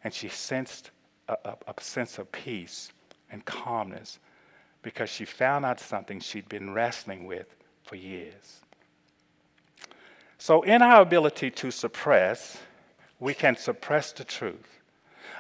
And 0.03 0.13
she 0.13 0.29
sensed 0.29 0.91
a, 1.29 1.37
a, 1.45 1.57
a 1.69 1.81
sense 1.81 2.19
of 2.19 2.33
peace 2.33 2.91
and 3.35 3.45
calmness 3.45 4.21
because 4.83 5.11
she 5.11 5.25
found 5.25 5.67
out 5.67 5.81
something 5.81 6.21
she'd 6.21 6.49
been 6.49 6.73
wrestling 6.73 7.27
with 7.27 7.57
for 7.83 7.97
years. 7.97 8.61
So, 10.39 10.63
in 10.63 10.83
our 10.83 11.03
ability 11.03 11.51
to 11.51 11.71
suppress, 11.71 12.59
we 13.19 13.35
can 13.35 13.57
suppress 13.57 14.13
the 14.13 14.25
truth. 14.25 14.81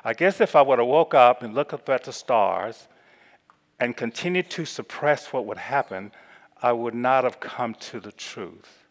I 0.05 0.13
guess 0.13 0.41
if 0.41 0.57
I 0.57 0.63
would 0.63 0.79
have 0.79 0.89
woke 0.89 1.15
up 1.15 1.43
and 1.43 1.55
looked 1.55 1.73
up 1.73 1.89
at 1.89 2.05
the 2.05 2.13
stars 2.13 2.89
and 3.79 3.97
continued 3.97 4.51
to 4.51 4.65
suppress 4.65 5.33
what 5.33 5.47
would 5.47 5.59
happen, 5.59 6.11
I 6.61 6.73
would 6.73 6.95
not 6.95 7.25
have 7.25 7.39
come 7.39 7.75
to 7.75 8.01
the 8.01 8.13
truth. 8.13 8.87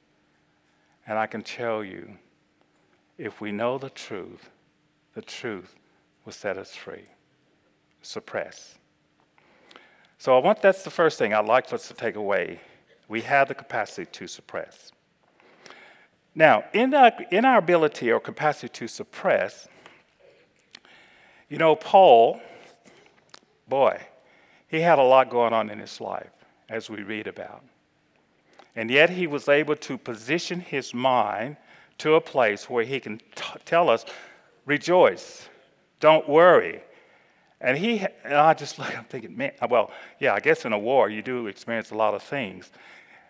And 1.05 1.19
I 1.19 1.27
can 1.27 1.41
tell 1.43 1.83
you, 1.83 2.17
if 3.17 3.41
we 3.41 3.51
know 3.51 3.77
the 3.77 3.89
truth, 3.89 4.49
the 5.13 5.21
truth 5.21 5.75
will 6.23 6.33
set 6.33 6.57
us 6.57 6.73
free. 6.73 7.07
Suppress. 8.01 8.75
So 10.23 10.37
I 10.37 10.39
want 10.39 10.61
that's 10.61 10.83
the 10.83 10.89
first 10.89 11.19
thing 11.19 11.33
I'd 11.33 11.47
like 11.47 11.73
us 11.73 11.89
to 11.89 11.93
take 11.93 12.15
away. 12.15 12.61
We 13.09 13.19
have 13.23 13.49
the 13.49 13.55
capacity 13.55 14.09
to 14.09 14.25
suppress. 14.25 14.93
Now, 16.33 16.63
in 16.71 16.93
our, 16.93 17.11
in 17.29 17.43
our 17.43 17.57
ability 17.57 18.09
or 18.09 18.21
capacity 18.21 18.69
to 18.69 18.87
suppress, 18.87 19.67
you 21.49 21.57
know, 21.57 21.75
Paul, 21.75 22.39
boy, 23.67 24.01
he 24.69 24.79
had 24.79 24.97
a 24.97 25.03
lot 25.03 25.29
going 25.29 25.51
on 25.51 25.69
in 25.69 25.77
his 25.79 25.99
life, 25.99 26.31
as 26.69 26.89
we 26.89 27.03
read 27.03 27.27
about. 27.27 27.61
And 28.77 28.89
yet 28.89 29.09
he 29.09 29.27
was 29.27 29.49
able 29.49 29.75
to 29.75 29.97
position 29.97 30.61
his 30.61 30.93
mind 30.93 31.57
to 31.97 32.13
a 32.13 32.21
place 32.21 32.69
where 32.69 32.85
he 32.85 33.01
can 33.01 33.17
t- 33.35 33.59
tell 33.65 33.89
us, 33.89 34.05
rejoice, 34.65 35.49
don't 35.99 36.29
worry. 36.29 36.81
And 37.63 37.77
he, 37.77 38.05
and 38.25 38.33
I 38.33 38.53
just 38.53 38.77
look, 38.77 38.95
I'm 38.95 39.05
thinking, 39.05 39.37
man, 39.37 39.53
uh, 39.61 39.67
well, 39.69 39.89
yeah, 40.19 40.33
I 40.33 40.41
guess 40.41 40.65
in 40.65 40.73
a 40.73 40.77
war 40.77 41.09
you 41.09 41.21
do 41.21 41.47
experience 41.47 41.91
a 41.91 41.95
lot 41.95 42.13
of 42.13 42.21
things. 42.21 42.69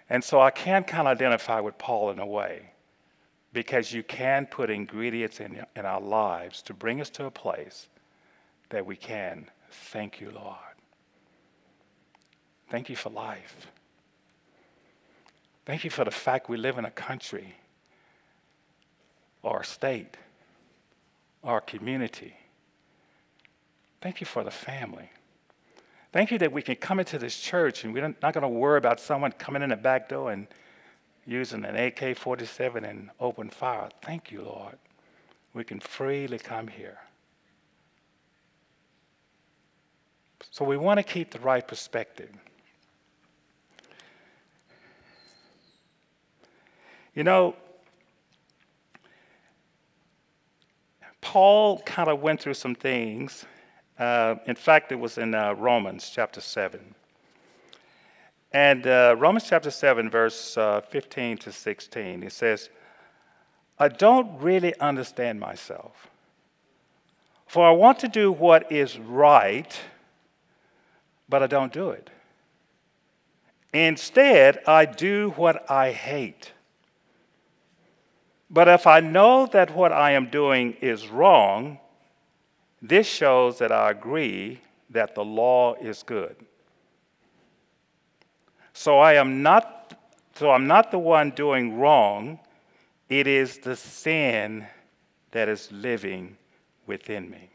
And 0.10 0.24
so 0.24 0.42
I 0.42 0.50
can 0.50 0.84
kind 0.84 1.08
of 1.08 1.16
identify 1.16 1.60
with 1.60 1.78
Paul 1.78 2.10
in 2.10 2.18
a 2.18 2.26
way 2.26 2.72
because 3.54 3.94
you 3.94 4.02
can 4.02 4.48
put 4.48 4.72
ingredients 4.72 5.40
in, 5.40 5.64
in 5.76 5.86
our 5.86 6.02
lives 6.02 6.64
to 6.64 6.74
bring 6.74 7.00
us 7.00 7.12
to 7.12 7.26
a 7.26 7.32
place 7.32 7.88
that 8.70 8.84
we 8.88 8.96
can 8.96 9.52
thank 9.70 10.20
you, 10.20 10.32
Lord. 10.32 10.58
Thank 12.70 12.90
you 12.90 12.96
for 12.96 13.12
life. 13.12 13.68
Thank 15.64 15.84
you 15.84 15.92
for 15.92 16.04
the 16.04 16.12
fact 16.12 16.50
we 16.50 16.58
live 16.58 16.80
in 16.80 16.86
a 16.86 16.92
country 16.92 17.56
or 19.44 19.62
a 19.62 19.66
state 19.66 20.18
or 21.44 21.60
a 21.60 21.62
community. 21.62 22.36
Thank 24.04 24.20
you 24.20 24.28
for 24.28 24.44
the 24.44 24.52
family. 24.52 25.10
Thank 26.12 26.30
you 26.30 26.38
that 26.40 26.52
we 26.52 26.62
can 26.62 26.76
come 26.76 27.00
into 27.00 27.18
this 27.18 27.40
church 27.40 27.86
and 27.86 27.94
we're 27.94 28.14
not 28.22 28.34
going 28.34 28.42
to 28.42 28.50
worry 28.50 28.78
about 28.78 29.00
someone 29.00 29.32
coming 29.32 29.62
in 29.62 29.70
the 29.70 29.78
back 29.78 30.10
door 30.10 30.30
and 30.30 30.46
using 31.26 31.64
an 31.64 31.78
AK 31.78 32.18
47 32.18 32.84
and 32.84 33.12
open 33.22 33.50
fire. 33.50 33.88
Thank 34.02 34.30
you, 34.30 34.42
Lord. 34.42 34.78
We 35.54 35.64
can 35.64 35.80
freely 35.80 36.38
come 36.38 36.68
here. 36.68 36.98
So 40.52 40.66
we 40.66 40.76
want 40.76 40.98
to 40.98 41.04
keep 41.04 41.32
the 41.32 41.40
right 41.40 41.66
perspective. 41.66 42.30
You 47.16 47.24
know, 47.24 47.56
Paul 51.22 51.80
kind 51.86 52.10
of 52.10 52.22
went 52.22 52.42
through 52.42 52.56
some 52.56 52.76
things. 52.76 53.46
Uh, 53.98 54.36
in 54.48 54.56
fact, 54.56 54.92
it 54.92 55.00
was 55.00 55.18
in 55.18 55.36
uh, 55.36 55.54
Romans 55.54 56.12
chapter 56.14 56.42
7. 56.42 56.96
And 58.52 58.86
uh, 58.86 59.16
Romans 59.18 59.46
chapter 59.48 59.72
7, 59.72 60.10
verse 60.10 60.58
uh, 60.58 60.82
15 60.82 61.38
to 61.40 61.52
16, 61.52 62.24
it 62.24 62.32
says, 62.32 62.70
I 63.80 63.88
don't 63.88 64.40
really 64.40 64.78
understand 64.80 65.40
myself, 65.40 66.10
for 67.48 67.68
I 67.68 67.72
want 67.72 68.00
to 68.00 68.08
do 68.08 68.32
what 68.32 68.72
is 68.72 69.00
right, 69.00 69.80
but 71.28 71.42
I 71.42 71.48
don't 71.48 71.74
do 71.74 71.90
it. 71.90 72.10
Instead, 73.74 74.60
I 74.68 74.86
do 74.86 75.34
what 75.36 75.70
I 75.70 75.92
hate. 75.92 76.52
But 78.52 78.68
if 78.68 78.86
I 78.86 79.00
know 79.00 79.48
that 79.48 79.76
what 79.76 79.92
I 79.92 80.12
am 80.12 80.30
doing 80.30 80.74
is 80.80 81.08
wrong, 81.08 81.80
this 82.84 83.08
shows 83.08 83.60
that 83.60 83.72
I 83.72 83.92
agree 83.92 84.60
that 84.90 85.16
the 85.16 85.24
law 85.24 85.74
is 85.76 86.04
good. 86.04 86.36
So 88.74 89.00
I 89.00 89.14
am 89.14 89.42
not 89.42 89.80
so 90.36 90.52
I'm 90.52 90.68
not 90.68 90.92
the 90.92 91.00
one 91.00 91.30
doing 91.30 91.78
wrong, 91.78 92.40
it 93.08 93.28
is 93.28 93.60
the 93.60 93.76
sin 93.76 94.68
that 95.32 95.48
is 95.48 95.72
living 95.72 96.38
within 96.88 97.30
me. 97.30 97.50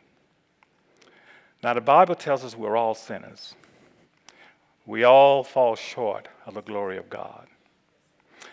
Now 1.63 1.75
the 1.75 1.81
Bible 1.81 2.15
tells 2.15 2.45
us 2.45 2.57
we're 2.57 2.77
all 2.77 2.95
sinners. 2.95 3.55
We 4.87 5.05
all 5.05 5.43
fall 5.43 5.75
short 5.75 6.29
of 6.47 6.55
the 6.55 6.63
glory 6.63 6.97
of 6.97 7.11
God. 7.11 7.49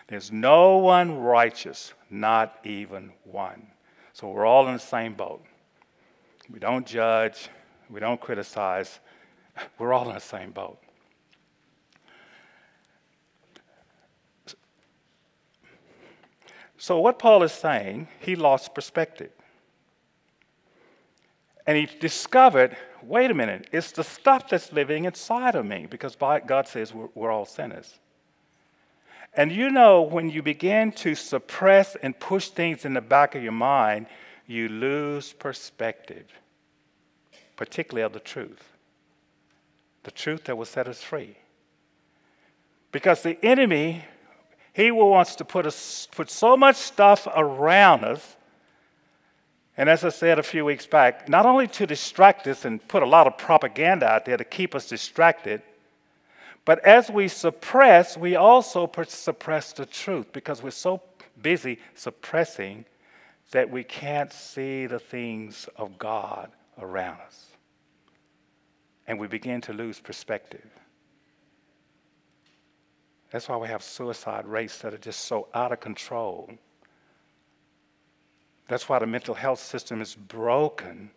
There's 0.08 0.30
no 0.30 0.76
one 0.76 1.18
righteous, 1.20 1.94
not 2.10 2.58
even 2.64 3.12
one. 3.24 3.68
So 4.12 4.28
we're 4.28 4.44
all 4.44 4.66
in 4.66 4.74
the 4.74 4.80
same 4.80 5.14
boat. 5.14 5.42
We 6.50 6.58
don't 6.58 6.86
judge, 6.86 7.48
we 7.90 8.00
don't 8.00 8.20
criticize, 8.20 9.00
we're 9.78 9.92
all 9.92 10.08
in 10.08 10.14
the 10.14 10.20
same 10.20 10.50
boat. 10.52 10.78
So, 16.78 17.00
what 17.00 17.18
Paul 17.18 17.42
is 17.42 17.52
saying, 17.52 18.08
he 18.20 18.36
lost 18.36 18.74
perspective. 18.74 19.32
And 21.66 21.76
he 21.76 21.86
discovered 21.98 22.76
wait 23.06 23.30
a 23.30 23.34
minute, 23.34 23.68
it's 23.72 23.92
the 23.92 24.04
stuff 24.04 24.48
that's 24.48 24.72
living 24.72 25.04
inside 25.04 25.54
of 25.54 25.64
me 25.64 25.86
because 25.88 26.16
God 26.16 26.68
says 26.68 26.92
we're, 26.92 27.08
we're 27.14 27.30
all 27.30 27.44
sinners. 27.44 27.98
And 29.34 29.52
you 29.52 29.70
know, 29.70 30.00
when 30.02 30.30
you 30.30 30.42
begin 30.42 30.92
to 30.92 31.14
suppress 31.14 31.94
and 31.96 32.18
push 32.18 32.48
things 32.48 32.84
in 32.84 32.94
the 32.94 33.00
back 33.00 33.34
of 33.34 33.42
your 33.42 33.52
mind, 33.52 34.06
you 34.46 34.68
lose 34.68 35.32
perspective, 35.32 36.26
particularly 37.56 38.04
of 38.04 38.12
the 38.12 38.20
truth. 38.20 38.72
The 40.04 40.10
truth 40.10 40.44
that 40.44 40.56
will 40.56 40.64
set 40.64 40.86
us 40.86 41.02
free. 41.02 41.36
Because 42.92 43.22
the 43.22 43.38
enemy, 43.44 44.04
he 44.72 44.90
wants 44.90 45.34
to 45.36 45.44
put, 45.44 45.66
us, 45.66 46.08
put 46.12 46.30
so 46.30 46.56
much 46.56 46.76
stuff 46.76 47.26
around 47.34 48.04
us. 48.04 48.36
And 49.76 49.90
as 49.90 50.04
I 50.04 50.08
said 50.08 50.38
a 50.38 50.42
few 50.42 50.64
weeks 50.64 50.86
back, 50.86 51.28
not 51.28 51.44
only 51.44 51.66
to 51.68 51.86
distract 51.86 52.46
us 52.46 52.64
and 52.64 52.86
put 52.88 53.02
a 53.02 53.06
lot 53.06 53.26
of 53.26 53.36
propaganda 53.36 54.06
out 54.06 54.24
there 54.24 54.36
to 54.36 54.44
keep 54.44 54.74
us 54.74 54.88
distracted, 54.88 55.60
but 56.64 56.84
as 56.84 57.10
we 57.10 57.28
suppress, 57.28 58.16
we 58.16 58.34
also 58.34 58.90
suppress 59.06 59.72
the 59.72 59.86
truth 59.86 60.32
because 60.32 60.62
we're 60.62 60.70
so 60.70 61.00
busy 61.40 61.78
suppressing 61.94 62.84
that 63.52 63.70
we 63.70 63.84
can't 63.84 64.32
see 64.32 64.86
the 64.86 64.98
things 64.98 65.68
of 65.76 65.98
God 65.98 66.50
around 66.78 67.20
us. 67.20 67.46
And 69.06 69.20
we 69.20 69.28
begin 69.28 69.60
to 69.62 69.72
lose 69.72 70.00
perspective. 70.00 70.68
That's 73.30 73.48
why 73.48 73.56
we 73.56 73.68
have 73.68 73.82
suicide 73.82 74.46
rates 74.46 74.78
that 74.78 74.94
are 74.94 74.98
just 74.98 75.20
so 75.26 75.48
out 75.54 75.72
of 75.72 75.80
control. 75.80 76.50
That's 78.68 78.88
why 78.88 78.98
the 78.98 79.06
mental 79.06 79.34
health 79.34 79.60
system 79.60 80.00
is 80.00 80.14
broken 80.14 81.10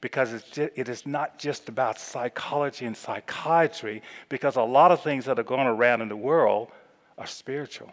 because 0.00 0.32
it's 0.32 0.48
just, 0.50 0.72
it 0.76 0.88
is 0.88 1.06
not 1.06 1.38
just 1.38 1.68
about 1.68 1.98
psychology 1.98 2.86
and 2.86 2.96
psychiatry, 2.96 4.02
because 4.28 4.56
a 4.56 4.62
lot 4.62 4.92
of 4.92 5.02
things 5.02 5.24
that 5.24 5.38
are 5.38 5.44
going 5.44 5.66
around 5.66 6.02
in 6.02 6.08
the 6.08 6.16
world 6.16 6.68
are 7.16 7.26
spiritual. 7.26 7.90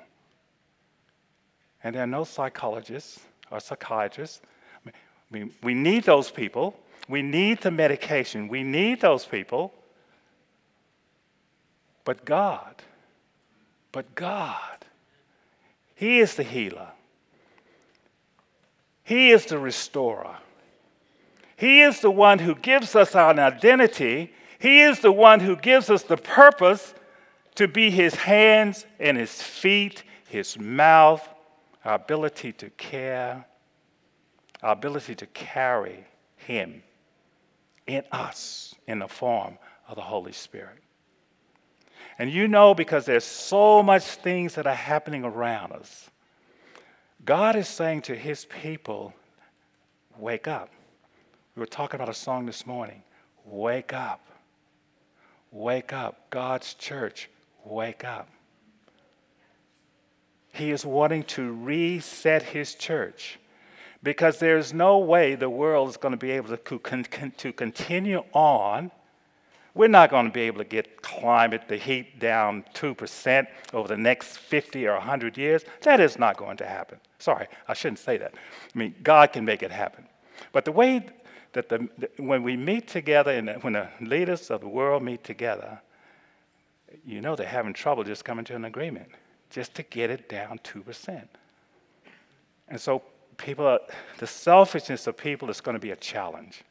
And 1.84 1.96
there 1.96 2.04
are 2.04 2.08
no 2.08 2.24
psychologists 2.24 3.20
or 3.52 3.60
psychiatrists. 3.60 4.42
I 4.86 4.92
mean, 5.32 5.52
we 5.64 5.74
need 5.74 6.04
those 6.04 6.32
people. 6.32 6.78
We 7.08 7.22
need 7.22 7.62
the 7.62 7.72
medication. 7.72 8.48
We 8.48 8.64
need 8.64 9.02
those 9.02 9.26
people. 9.26 9.74
But 12.04 12.24
God, 12.24 12.76
but 13.92 14.14
God, 14.14 14.86
He 15.96 16.20
is 16.20 16.36
the 16.36 16.44
healer. 16.44 16.90
He 19.04 19.32
is 19.32 19.46
the 19.46 19.60
restorer. 19.60 20.38
He 21.58 21.82
is 21.82 22.02
the 22.02 22.12
one 22.12 22.40
who 22.40 22.56
gives 22.56 22.96
us 22.96 23.16
our 23.16 23.38
identity. 23.40 24.34
He 24.60 24.82
is 24.82 25.00
the 25.00 25.12
one 25.12 25.40
who 25.40 25.56
gives 25.56 25.90
us 25.90 26.04
the 26.04 26.18
purpose 26.18 26.94
to 27.56 27.68
be 27.68 27.90
his 27.90 28.16
hands 28.16 28.86
and 29.00 29.18
his 29.18 29.42
feet, 29.42 30.04
his 30.28 30.60
mouth, 30.60 31.28
our 31.86 31.96
ability 31.96 32.52
to 32.52 32.70
care, 32.72 33.46
our 34.62 34.74
ability 34.74 35.16
to 35.16 35.26
carry 35.28 36.06
him 36.36 36.84
in 37.86 38.04
us 38.12 38.74
in 38.88 39.00
the 39.00 39.08
form 39.08 39.58
of 39.88 39.96
the 39.96 40.02
Holy 40.02 40.32
Spirit. 40.32 40.80
And 42.18 42.32
you 42.32 42.48
know, 42.48 42.74
because 42.74 43.06
there's 43.06 43.26
so 43.26 43.84
much 43.84 44.04
things 44.04 44.56
that 44.56 44.66
are 44.66 44.74
happening 44.74 45.24
around 45.24 45.74
us, 45.74 46.10
God 47.24 47.56
is 47.56 47.68
saying 47.68 48.04
to 48.04 48.16
his 48.16 48.46
people, 48.46 49.14
wake 50.18 50.48
up. 50.48 50.70
We 51.56 51.60
were 51.60 51.66
talking 51.66 51.96
about 51.96 52.10
a 52.10 52.14
song 52.14 52.46
this 52.46 52.66
morning. 52.66 53.04
Wake 53.46 53.94
up. 53.94 54.26
Wake 55.52 55.94
up. 55.94 56.30
God's 56.30 56.74
church, 56.74 57.30
wake 57.64 58.04
up. 58.04 58.30
He 60.56 60.72
is 60.72 60.86
wanting 60.86 61.24
to 61.24 61.52
reset 61.52 62.44
his 62.44 62.76
church 62.76 63.40
because 64.02 64.40
there's 64.40 64.74
no 64.74 65.00
way 65.00 65.36
the 65.36 65.50
world 65.50 65.90
is 65.90 65.98
going 65.98 66.14
to 66.14 66.18
be 66.18 66.32
able 66.32 66.56
to, 66.56 67.30
to 67.38 67.54
continue 67.54 68.24
on. 68.34 68.92
We're 69.74 69.88
not 69.90 70.10
going 70.10 70.28
to 70.28 70.32
be 70.32 70.42
able 70.42 70.60
to 70.60 70.64
get 70.64 71.02
climate, 71.02 71.64
the 71.68 71.76
heat 71.76 72.20
down 72.20 72.64
2% 72.74 73.48
over 73.74 73.88
the 73.90 73.98
next 73.98 74.38
50 74.38 74.88
or 74.88 74.94
100 74.94 75.38
years. 75.38 75.66
That 75.82 76.00
is 76.00 76.18
not 76.18 76.38
going 76.38 76.58
to 76.58 76.66
happen. 76.66 77.00
Sorry, 77.20 77.48
I 77.68 77.74
shouldn't 77.74 78.00
say 78.00 78.18
that. 78.18 78.34
I 78.34 78.78
mean, 78.78 78.96
God 79.04 79.34
can 79.34 79.44
make 79.44 79.64
it 79.64 79.72
happen. 79.72 80.06
But 80.54 80.64
the 80.64 80.72
way 80.72 81.06
that 81.54 81.70
the 81.70 81.90
when 82.18 82.44
we 82.44 82.56
meet 82.56 82.88
together 82.88 83.32
and 83.32 83.50
when 83.64 83.74
the 83.74 83.90
leaders 84.02 84.52
of 84.52 84.62
the 84.62 84.68
world 84.68 85.04
meet 85.04 85.24
together, 85.24 85.82
you 87.06 87.22
know 87.22 87.36
they're 87.36 87.48
having 87.48 87.74
trouble 87.74 88.04
just 88.04 88.24
coming 88.24 88.46
to 88.46 88.56
an 88.56 88.66
agreement, 88.66 89.10
just 89.50 89.76
to 89.76 89.84
get 89.84 90.10
it 90.10 90.28
down 90.28 90.60
2%. 90.60 91.28
And 92.68 92.82
so 92.82 93.02
people 93.38 93.66
are, 93.66 93.80
the 94.18 94.28
selfishness 94.28 95.08
of 95.08 95.18
people 95.18 95.50
is 95.50 95.62
going 95.62 95.76
to 95.76 95.80
be 95.80 95.92
a 95.92 95.96
challenge. 95.96 96.64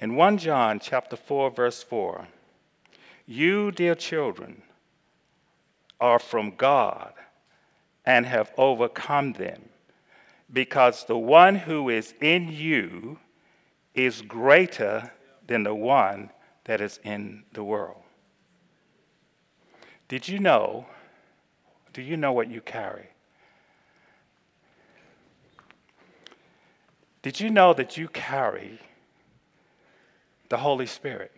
In 0.00 0.14
1 0.14 0.38
John 0.38 0.78
chapter 0.78 1.16
4 1.16 1.50
verse 1.50 1.82
4, 1.82 2.28
you 3.26 3.72
dear 3.72 3.94
children 3.94 4.62
are 6.00 6.18
from 6.18 6.54
God 6.56 7.12
and 8.06 8.24
have 8.24 8.52
overcome 8.56 9.32
them 9.32 9.68
because 10.52 11.04
the 11.04 11.18
one 11.18 11.56
who 11.56 11.88
is 11.88 12.14
in 12.20 12.48
you 12.48 13.18
is 13.94 14.22
greater 14.22 15.12
than 15.48 15.64
the 15.64 15.74
one 15.74 16.30
that 16.64 16.80
is 16.80 17.00
in 17.02 17.42
the 17.52 17.64
world. 17.64 18.02
Did 20.06 20.28
you 20.28 20.38
know? 20.38 20.86
Do 21.92 22.02
you 22.02 22.16
know 22.16 22.32
what 22.32 22.48
you 22.48 22.60
carry? 22.60 23.08
Did 27.22 27.40
you 27.40 27.50
know 27.50 27.74
that 27.74 27.96
you 27.96 28.08
carry 28.08 28.78
the 30.48 30.58
Holy 30.58 30.86
Spirit? 30.86 31.32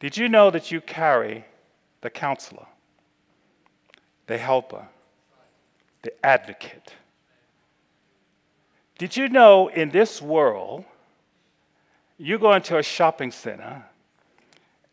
Did 0.00 0.16
you 0.16 0.28
know 0.28 0.50
that 0.50 0.70
you 0.70 0.80
carry 0.80 1.44
the 2.00 2.10
counselor, 2.10 2.66
the 4.26 4.38
helper, 4.38 4.88
the 6.02 6.26
advocate? 6.26 6.94
Did 8.98 9.16
you 9.16 9.28
know 9.28 9.68
in 9.68 9.90
this 9.90 10.20
world, 10.20 10.84
you 12.20 12.38
go 12.38 12.52
into 12.52 12.76
a 12.76 12.82
shopping 12.82 13.30
center 13.30 13.82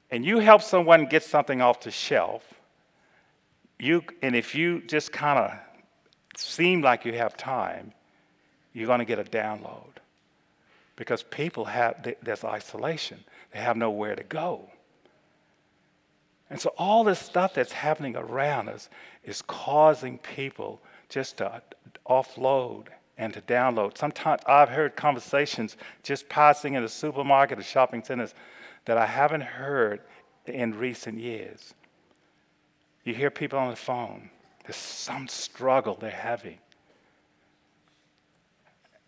and 0.09 0.25
you 0.25 0.39
help 0.39 0.61
someone 0.61 1.05
get 1.05 1.23
something 1.23 1.61
off 1.61 1.81
the 1.81 1.91
shelf, 1.91 2.53
you, 3.77 4.01
and 4.21 4.33
if 4.33 4.55
you 4.55 4.81
just 4.87 5.11
kind 5.11 5.37
of 5.37 5.51
seem 6.37 6.81
like 6.81 7.03
you 7.03 7.11
have 7.13 7.35
time, 7.35 7.91
you're 8.73 8.87
going 8.87 8.99
to 8.99 9.05
get 9.05 9.19
a 9.19 9.25
download. 9.25 9.83
Because 10.95 11.21
people 11.21 11.65
have, 11.65 12.15
there's 12.23 12.45
isolation, 12.45 13.19
they 13.51 13.59
have 13.59 13.75
nowhere 13.75 14.15
to 14.15 14.23
go. 14.23 14.69
And 16.49 16.61
so 16.61 16.73
all 16.77 17.03
this 17.03 17.19
stuff 17.19 17.53
that's 17.53 17.73
happening 17.73 18.15
around 18.15 18.69
us 18.69 18.89
is 19.25 19.41
causing 19.41 20.17
people 20.19 20.79
just 21.09 21.37
to 21.37 21.61
offload 22.09 22.85
and 23.17 23.33
to 23.33 23.41
download. 23.41 23.97
Sometimes 23.97 24.41
I've 24.45 24.69
heard 24.69 24.95
conversations 24.95 25.75
just 26.03 26.29
passing 26.29 26.75
in 26.75 26.83
the 26.83 26.89
supermarket 26.89 27.59
or 27.59 27.63
shopping 27.63 28.03
centers 28.03 28.33
that 28.85 28.97
I 28.97 29.05
haven't 29.05 29.41
heard 29.41 30.01
in 30.45 30.77
recent 30.77 31.19
years. 31.19 31.73
You 33.03 33.13
hear 33.13 33.29
people 33.29 33.57
on 33.57 33.69
the 33.69 33.75
phone, 33.75 34.29
there's 34.63 34.75
some 34.75 35.27
struggle 35.27 35.97
they're 35.99 36.11
having. 36.11 36.59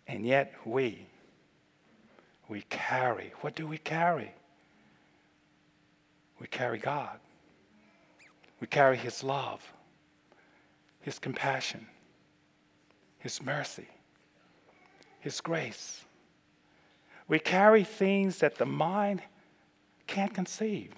And 0.06 0.26
yet 0.26 0.54
we, 0.64 1.06
we 2.48 2.62
carry, 2.62 3.32
what 3.42 3.54
do 3.54 3.66
we 3.66 3.78
carry? 3.78 4.32
We 6.40 6.46
carry 6.46 6.78
God. 6.78 7.18
We 8.60 8.66
carry 8.66 8.96
His 8.96 9.22
love, 9.22 9.72
His 11.00 11.18
compassion, 11.18 11.86
His 13.18 13.42
mercy, 13.42 13.88
His 15.20 15.40
grace. 15.40 16.04
We 17.28 17.38
carry 17.38 17.84
things 17.84 18.38
that 18.38 18.56
the 18.56 18.66
mind 18.66 19.22
can't 20.06 20.34
conceive. 20.34 20.92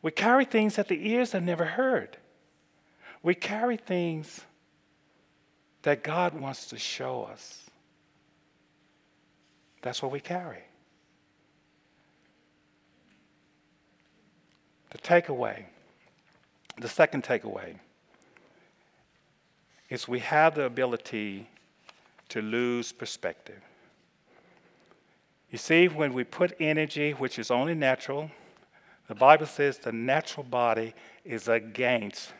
We 0.00 0.10
carry 0.10 0.44
things 0.44 0.76
that 0.76 0.88
the 0.88 1.08
ears 1.10 1.32
have 1.32 1.42
never 1.42 1.64
heard. 1.64 2.16
We 3.22 3.34
carry 3.34 3.76
things 3.76 4.42
that 5.82 6.02
God 6.02 6.32
wants 6.32 6.66
to 6.68 6.78
show 6.78 7.24
us. 7.24 7.64
That's 9.82 10.02
what 10.02 10.10
we 10.10 10.20
carry. 10.20 10.62
The 14.90 14.98
takeaway, 14.98 15.64
the 16.80 16.88
second 16.88 17.24
takeaway, 17.24 17.76
is 19.90 20.08
we 20.08 20.20
have 20.20 20.54
the 20.54 20.64
ability 20.64 21.48
to 22.30 22.42
lose 22.42 22.92
perspective. 22.92 23.60
You 25.50 25.58
see, 25.58 25.88
when 25.88 26.12
we 26.12 26.24
put 26.24 26.56
energy, 26.58 27.12
which 27.12 27.38
is 27.38 27.50
only 27.50 27.74
natural, 27.74 28.30
the 29.08 29.14
Bible 29.14 29.46
says 29.46 29.78
the 29.78 29.92
natural 29.92 30.44
body 30.44 30.94
is 31.24 31.48
against 31.48 32.32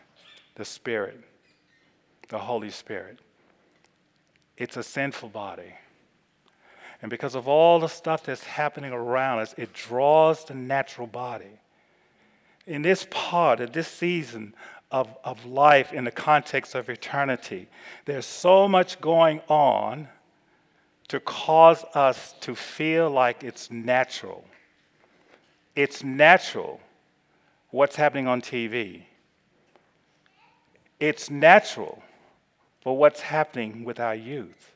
the 0.57 0.65
Spirit, 0.65 1.23
the 2.29 2.39
Holy 2.39 2.71
Spirit. 2.71 3.21
It's 4.57 4.77
a 4.77 4.83
sinful 4.83 5.29
body. 5.29 5.75
And 7.03 7.11
because 7.11 7.35
of 7.35 7.47
all 7.47 7.79
the 7.79 7.89
stuff 7.89 8.25
that's 8.25 8.45
happening 8.45 8.93
around 8.93 9.41
us, 9.41 9.55
it 9.57 9.73
draws 9.73 10.45
the 10.45 10.55
natural 10.55 11.07
body. 11.07 11.61
In 12.67 12.83
this 12.83 13.07
part 13.11 13.61
of 13.61 13.73
this 13.73 13.87
season 13.87 14.55
of, 14.91 15.09
of 15.25 15.45
life 15.45 15.93
in 15.93 16.05
the 16.05 16.11
context 16.11 16.75
of 16.75 16.89
eternity, 16.89 17.69
there's 18.05 18.27
so 18.27 18.69
much 18.69 19.01
going 19.01 19.41
on 19.49 20.09
to 21.09 21.21
cause 21.21 21.85
us 21.95 22.35
to 22.41 22.55
feel 22.55 23.11
like 23.11 23.43
it's 23.45 23.71
natural. 23.71 24.45
It's 25.75 26.03
natural 26.03 26.81
what's 27.71 27.97
happening 27.97 28.27
on 28.27 28.41
TV. 28.41 29.03
It's 30.99 31.31
natural 31.31 32.03
for 32.83 32.97
what's 32.97 33.21
happening 33.21 33.85
with 33.85 34.01
our 34.01 34.15
youth. 34.15 34.73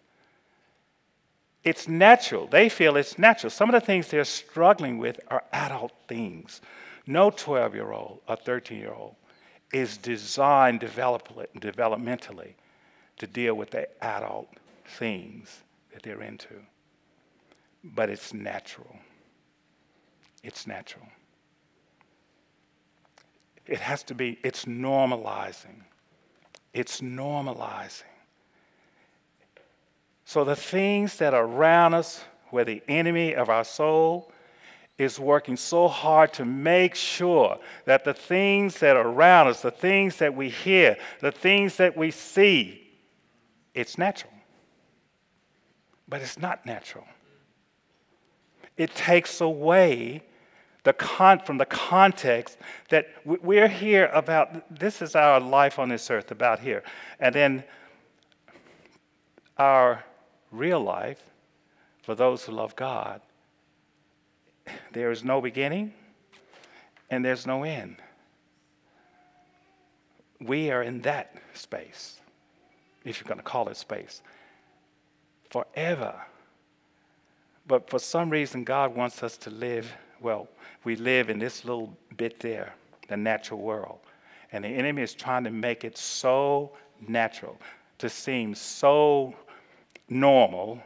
It's 1.63 1.89
natural. 1.89 2.47
They 2.47 2.69
feel 2.69 2.97
it's 2.97 3.19
natural. 3.19 3.51
Some 3.51 3.69
of 3.69 3.81
the 3.81 3.85
things 3.85 4.09
they're 4.09 4.25
struggling 4.25 4.99
with 4.99 5.21
are 5.29 5.45
adult 5.53 5.93
things. 6.09 6.61
No 7.07 7.31
12 7.31 7.75
year 7.75 7.93
old 7.93 8.21
or 8.29 8.37
13 8.37 8.79
year 8.79 8.93
old 8.93 9.15
is 9.73 9.97
designed 9.97 10.81
developmentally 10.81 12.55
to 13.19 13.27
deal 13.27 13.55
with 13.55 13.71
the 13.71 13.89
adult 14.05 14.49
things 14.85 15.63
that 15.93 16.03
they're 16.03 16.23
into. 16.23 16.55
But 17.85 18.11
it's 18.11 18.35
natural. 18.35 18.97
It's 20.43 20.67
natural. 20.67 21.07
It 23.67 23.79
has 23.79 24.03
to 24.05 24.15
be, 24.15 24.39
it's 24.43 24.65
normalizing. 24.65 25.85
It's 26.75 27.01
normalizing. 27.01 28.03
So 30.25 30.45
the 30.45 30.57
things 30.57 31.17
that 31.17 31.35
are 31.35 31.45
around 31.45 31.95
us, 31.95 32.25
where 32.51 32.65
the 32.65 32.83
enemy 32.89 33.35
of 33.35 33.49
our 33.49 33.65
soul 33.65 34.33
is 35.01 35.19
working 35.19 35.57
so 35.57 35.89
hard 35.89 36.33
to 36.35 36.45
make 36.45 36.95
sure 36.95 37.59
that 37.87 38.05
the 38.05 38.15
things 38.15 38.79
that 38.81 38.97
are 38.97 39.09
around 39.09 39.49
us, 39.49 39.63
the 39.63 39.71
things 39.71 40.17
that 40.17 40.35
we 40.35 40.49
hear, 40.49 40.97
the 41.21 41.33
things 41.33 41.77
that 41.77 41.97
we 41.97 42.11
see, 42.11 42.89
it's 43.75 43.97
natural 43.97 44.33
but 46.11 46.21
it's 46.21 46.39
not 46.39 46.67
natural. 46.67 47.07
It 48.77 48.95
takes 48.95 49.41
away 49.41 50.23
the 50.83 50.93
con- 50.93 51.41
from 51.41 51.59
the 51.59 51.67
context 51.67 52.59
that 52.89 53.07
we're 53.25 53.69
here 53.69 54.07
about 54.13 54.77
this 54.77 55.01
is 55.01 55.15
our 55.15 55.39
life 55.39 55.79
on 55.79 55.91
this 55.91 56.11
earth 56.11 56.31
about 56.31 56.59
here 56.59 56.83
and 57.21 57.35
then 57.35 57.65
our 59.59 60.03
real 60.51 60.81
life 60.81 61.23
for 62.03 62.15
those 62.15 62.45
who 62.45 62.53
love 62.53 62.75
god 62.77 63.21
there 64.93 65.11
is 65.11 65.25
no 65.25 65.41
beginning 65.41 65.93
and 67.11 67.25
there's 67.25 67.47
no 67.47 67.65
end 67.65 67.97
we 70.41 70.71
are 70.71 70.83
in 70.83 71.01
that 71.03 71.35
space 71.55 72.21
if 73.05 73.21
you're 73.21 73.29
going 73.29 73.39
to 73.39 73.45
call 73.45 73.69
it 73.69 73.77
space 73.77 74.23
forever. 75.51 76.15
But 77.67 77.89
for 77.89 77.99
some 77.99 78.31
reason, 78.31 78.65
God 78.65 78.95
wants 78.95 79.23
us 79.23 79.37
to 79.39 79.51
live, 79.51 79.93
well, 80.21 80.49
we 80.85 80.97
live 80.97 81.31
in 81.31 81.39
this 81.39 81.65
little 81.65 81.97
bit 82.17 82.41
there, 82.41 82.75
the 83.09 83.17
natural 83.17 83.61
world. 83.61 83.99
And 84.53 84.65
the 84.65 84.69
enemy 84.69 85.03
is 85.03 85.15
trying 85.15 85.45
to 85.45 85.51
make 85.51 85.85
it 85.85 85.97
so 85.97 86.73
natural, 87.07 87.61
to 87.99 88.09
seem 88.09 88.55
so 88.55 89.35
normal, 90.09 90.83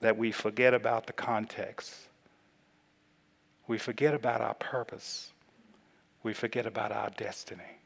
that 0.00 0.16
we 0.16 0.30
forget 0.30 0.74
about 0.74 1.06
the 1.06 1.12
context. 1.12 2.07
We 3.68 3.78
forget 3.78 4.14
about 4.14 4.40
our 4.40 4.54
purpose. 4.54 5.30
We 6.22 6.32
forget 6.32 6.66
about 6.66 6.90
our 6.90 7.10
destiny. 7.10 7.78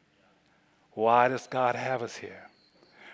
Why 0.92 1.28
does 1.28 1.46
God 1.48 1.74
have 1.74 2.02
us 2.02 2.16
here? 2.16 2.48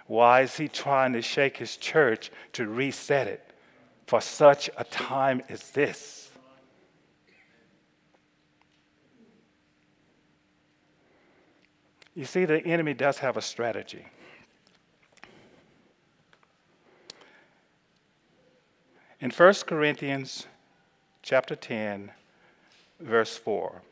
Why 0.06 0.42
is 0.42 0.56
He 0.56 0.68
trying 0.68 1.14
to 1.14 1.22
shake 1.22 1.56
His 1.56 1.76
church 1.76 2.30
to 2.52 2.68
reset 2.68 3.26
it 3.26 3.42
for 4.06 4.20
such 4.20 4.70
a 4.76 4.84
time 4.84 5.42
as 5.48 5.70
this? 5.70 6.30
You 12.14 12.24
see, 12.24 12.44
the 12.44 12.58
enemy 12.66 12.94
does 12.94 13.18
have 13.18 13.36
a 13.36 13.42
strategy. 13.42 14.04
In 19.20 19.30
1 19.30 19.54
Corinthians 19.66 20.46
chapter 21.22 21.54
10, 21.54 22.10
verse 23.00 23.36
4. 23.36 23.82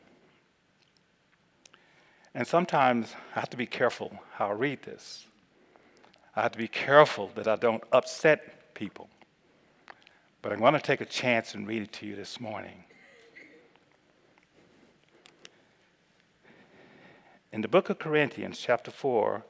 And 2.34 2.46
sometimes 2.46 3.14
I 3.34 3.40
have 3.40 3.50
to 3.50 3.56
be 3.56 3.66
careful 3.66 4.18
how 4.34 4.48
I 4.48 4.52
read 4.52 4.82
this. 4.82 5.26
I 6.34 6.42
have 6.42 6.52
to 6.52 6.58
be 6.58 6.68
careful 6.68 7.30
that 7.34 7.48
I 7.48 7.56
don't 7.56 7.82
upset 7.92 8.74
people. 8.74 9.08
But 10.42 10.52
I'm 10.52 10.58
going 10.58 10.74
to 10.74 10.80
take 10.80 11.00
a 11.00 11.06
chance 11.06 11.54
and 11.54 11.66
read 11.66 11.82
it 11.82 11.92
to 11.94 12.06
you 12.06 12.14
this 12.14 12.38
morning. 12.38 12.84
In 17.52 17.62
the 17.62 17.68
book 17.68 17.88
of 17.88 17.98
Corinthians, 17.98 18.58
chapter 18.58 18.90
4, 18.90 19.42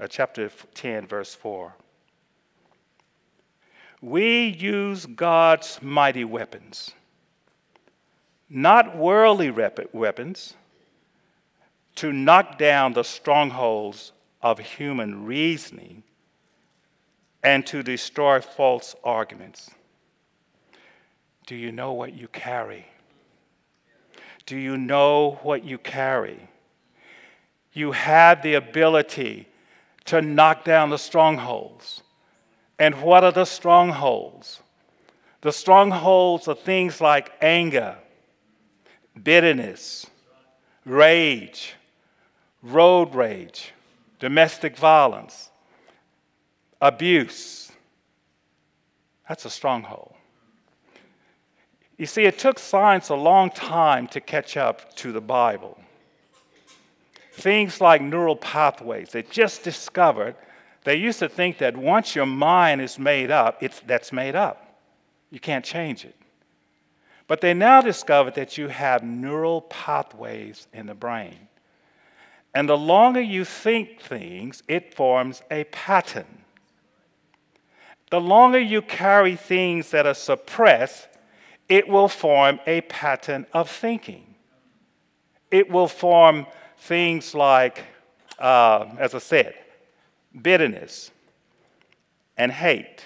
uh, 0.00 0.06
chapter 0.06 0.50
10, 0.74 1.06
verse 1.06 1.34
4, 1.34 1.74
we 4.00 4.48
use 4.48 5.04
God's 5.04 5.80
mighty 5.82 6.24
weapons, 6.24 6.92
not 8.48 8.96
worldly 8.96 9.50
weapons, 9.50 10.54
to 11.96 12.12
knock 12.12 12.58
down 12.58 12.92
the 12.92 13.04
strongholds 13.04 14.12
of 14.42 14.58
human 14.58 15.24
reasoning 15.24 16.02
and 17.42 17.66
to 17.66 17.82
destroy 17.82 18.40
false 18.40 18.96
arguments. 19.04 19.70
Do 21.46 21.54
you 21.54 21.70
know 21.72 21.92
what 21.92 22.14
you 22.14 22.26
carry? 22.28 22.86
Do 24.46 24.56
you 24.56 24.76
know 24.76 25.38
what 25.42 25.64
you 25.64 25.78
carry? 25.78 26.48
You 27.72 27.92
have 27.92 28.42
the 28.42 28.54
ability 28.54 29.48
to 30.06 30.20
knock 30.20 30.64
down 30.64 30.90
the 30.90 30.98
strongholds. 30.98 32.02
And 32.78 33.02
what 33.02 33.24
are 33.24 33.32
the 33.32 33.44
strongholds? 33.44 34.60
The 35.42 35.52
strongholds 35.52 36.48
are 36.48 36.54
things 36.54 37.00
like 37.00 37.32
anger, 37.40 37.96
bitterness, 39.22 40.06
rage, 40.84 41.74
road 42.62 43.14
rage, 43.14 43.72
domestic 44.18 44.76
violence, 44.76 45.50
abuse. 46.80 47.70
That's 49.28 49.44
a 49.44 49.50
stronghold. 49.50 50.14
You 51.96 52.06
see, 52.06 52.24
it 52.24 52.38
took 52.38 52.58
science 52.58 53.08
a 53.08 53.14
long 53.14 53.50
time 53.50 54.08
to 54.08 54.20
catch 54.20 54.56
up 54.56 54.94
to 54.96 55.12
the 55.12 55.20
Bible. 55.20 55.78
Things 57.32 57.80
like 57.80 58.02
neural 58.02 58.36
pathways, 58.36 59.10
they 59.10 59.22
just 59.22 59.62
discovered 59.62 60.36
they 60.84 60.96
used 60.96 61.18
to 61.20 61.28
think 61.28 61.58
that 61.58 61.76
once 61.76 62.14
your 62.14 62.26
mind 62.26 62.82
is 62.82 62.98
made 62.98 63.30
up, 63.30 63.62
it's, 63.62 63.80
that's 63.80 64.12
made 64.12 64.36
up. 64.36 64.78
You 65.30 65.40
can't 65.40 65.64
change 65.64 66.04
it. 66.04 66.14
But 67.26 67.40
they 67.40 67.54
now 67.54 67.80
discovered 67.80 68.34
that 68.34 68.58
you 68.58 68.68
have 68.68 69.02
neural 69.02 69.62
pathways 69.62 70.66
in 70.72 70.86
the 70.86 70.94
brain. 70.94 71.48
And 72.54 72.68
the 72.68 72.78
longer 72.78 73.20
you 73.20 73.44
think 73.44 74.00
things, 74.00 74.62
it 74.68 74.94
forms 74.94 75.42
a 75.50 75.64
pattern. 75.64 76.44
The 78.10 78.20
longer 78.20 78.60
you 78.60 78.82
carry 78.82 79.34
things 79.34 79.90
that 79.90 80.06
are 80.06 80.14
suppressed, 80.14 81.08
it 81.68 81.88
will 81.88 82.08
form 82.08 82.60
a 82.66 82.82
pattern 82.82 83.46
of 83.52 83.70
thinking. 83.70 84.34
It 85.50 85.70
will 85.70 85.88
form 85.88 86.46
things 86.78 87.34
like, 87.34 87.82
uh, 88.38 88.86
as 88.98 89.14
I 89.14 89.18
said, 89.18 89.54
bitterness, 90.40 91.10
and 92.36 92.52
hate. 92.52 93.04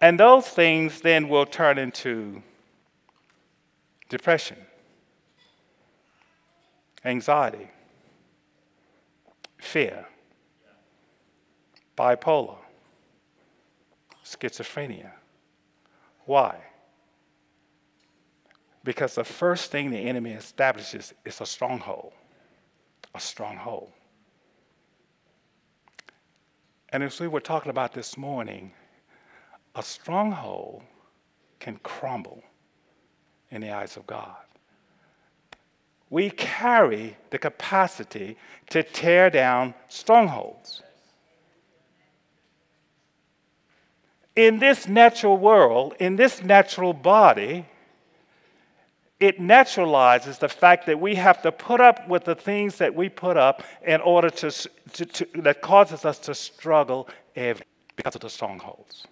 And 0.00 0.18
those 0.18 0.48
things 0.48 1.00
then 1.00 1.28
will 1.28 1.44
turn 1.44 1.76
into 1.76 2.42
depression, 4.08 4.56
anxiety, 7.04 7.70
fear, 9.58 10.06
bipolar, 11.96 12.56
schizophrenia. 14.24 15.10
Why? 16.24 16.56
Because 18.82 19.16
the 19.16 19.24
first 19.24 19.70
thing 19.70 19.90
the 19.90 19.98
enemy 19.98 20.30
establishes 20.30 21.12
is 21.26 21.40
a 21.42 21.46
stronghold. 21.46 22.12
A 23.14 23.20
stronghold. 23.20 23.92
And 26.88 27.02
as 27.02 27.20
we 27.20 27.28
were 27.28 27.40
talking 27.40 27.70
about 27.70 27.92
this 27.92 28.16
morning, 28.16 28.72
a 29.74 29.82
stronghold 29.82 30.82
can 31.58 31.76
crumble 31.82 32.42
in 33.50 33.60
the 33.60 33.70
eyes 33.70 33.96
of 33.96 34.06
God. 34.06 34.36
We 36.08 36.30
carry 36.30 37.16
the 37.30 37.38
capacity 37.38 38.36
to 38.70 38.82
tear 38.82 39.30
down 39.30 39.74
strongholds. 39.88 40.82
In 44.34 44.58
this 44.58 44.88
natural 44.88 45.36
world, 45.36 45.94
in 46.00 46.16
this 46.16 46.42
natural 46.42 46.92
body, 46.92 47.66
it 49.20 49.38
naturalizes 49.38 50.38
the 50.38 50.48
fact 50.48 50.86
that 50.86 50.98
we 50.98 51.14
have 51.16 51.42
to 51.42 51.52
put 51.52 51.80
up 51.80 52.08
with 52.08 52.24
the 52.24 52.34
things 52.34 52.76
that 52.76 52.94
we 52.94 53.08
put 53.08 53.36
up 53.36 53.62
in 53.86 54.00
order 54.00 54.30
to, 54.30 54.50
to, 54.92 55.04
to 55.04 55.26
that 55.42 55.60
causes 55.60 56.04
us 56.04 56.18
to 56.20 56.34
struggle 56.34 57.06
every, 57.36 57.66
because 57.96 58.14
of 58.14 58.22
the 58.22 58.30
strongholds. 58.30 59.06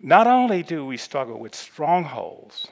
Not 0.00 0.26
only 0.26 0.62
do 0.62 0.86
we 0.86 0.96
struggle 0.96 1.38
with 1.38 1.54
strongholds, 1.54 2.68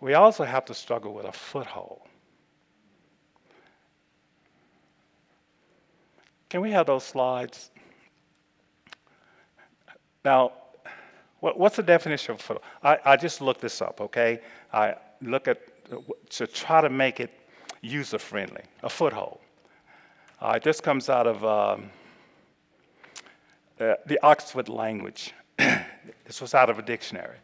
we 0.00 0.14
also 0.14 0.44
have 0.44 0.64
to 0.66 0.74
struggle 0.74 1.12
with 1.12 1.26
a 1.26 1.32
foothold. 1.32 2.00
Can 6.48 6.60
we 6.60 6.70
have 6.72 6.86
those 6.86 7.04
slides? 7.04 7.70
Now, 10.24 10.52
what's 11.40 11.76
the 11.76 11.82
definition 11.82 12.34
of 12.34 12.40
foothold? 12.40 12.64
I, 12.82 12.98
I 13.04 13.16
just 13.16 13.40
looked 13.40 13.60
this 13.60 13.80
up, 13.80 14.00
okay? 14.00 14.40
I 14.72 14.94
look 15.20 15.48
at 15.48 15.60
to 16.30 16.46
try 16.46 16.80
to 16.80 16.88
make 16.88 17.20
it 17.20 17.30
user 17.80 18.18
friendly, 18.18 18.62
a 18.82 18.88
foothold. 18.88 19.40
Uh, 20.40 20.58
this 20.58 20.80
comes 20.80 21.08
out 21.08 21.26
of 21.26 21.44
um, 21.44 21.90
uh, 23.82 23.96
the 24.06 24.18
Oxford 24.22 24.68
language. 24.68 25.34
this 25.58 26.40
was 26.40 26.54
out 26.54 26.70
of 26.70 26.78
a 26.78 26.82
dictionary. 26.82 27.38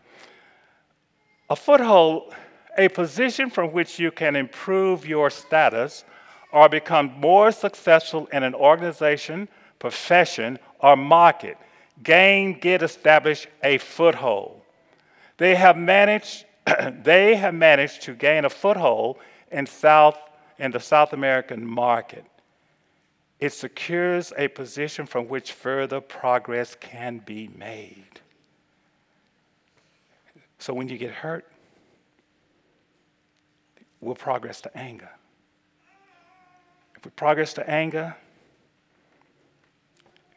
A 1.51 1.57
foothold, 1.57 2.35
a 2.77 2.89
position 2.89 3.51
from 3.51 3.73
which 3.73 3.99
you 3.99 4.11
can 4.11 4.37
improve 4.37 5.07
your 5.07 5.31
status 5.31 6.05
or 6.53 6.69
become 6.69 7.13
more 7.19 7.51
successful 7.53 8.27
in 8.33 8.43
an 8.43 8.55
organization, 8.55 9.49
profession, 9.79 10.59
or 10.81 10.97
market 10.97 11.59
gain, 12.03 12.59
get 12.59 12.83
establish 12.83 13.47
a 13.63 13.79
foothold. 13.79 14.61
They 15.37 15.55
have 15.55 15.77
managed, 15.77 16.45
they 17.03 17.37
have 17.37 17.55
managed 17.55 18.03
to 18.03 18.15
gain 18.15 18.45
a 18.45 18.51
foothold 18.51 19.19
in 19.51 19.67
South 19.67 20.19
in 20.59 20.73
the 20.73 20.81
South 20.81 21.13
American 21.13 21.65
market. 21.65 22.25
It 23.41 23.53
secures 23.53 24.33
a 24.37 24.49
position 24.49 25.07
from 25.07 25.29
which 25.29 25.53
further 25.53 26.01
progress 26.01 26.77
can 26.79 27.19
be 27.19 27.49
made. 27.49 28.21
So 30.59 30.75
when 30.75 30.89
you 30.89 30.99
get 30.99 31.13
hurt, 31.13 31.47
we'll 34.01 34.17
progress 34.17 34.61
to 34.63 34.77
anger. 34.77 35.11
If 36.97 37.05
we 37.05 37.13
progress 37.13 37.55
to 37.55 37.71
anger, 37.71 38.17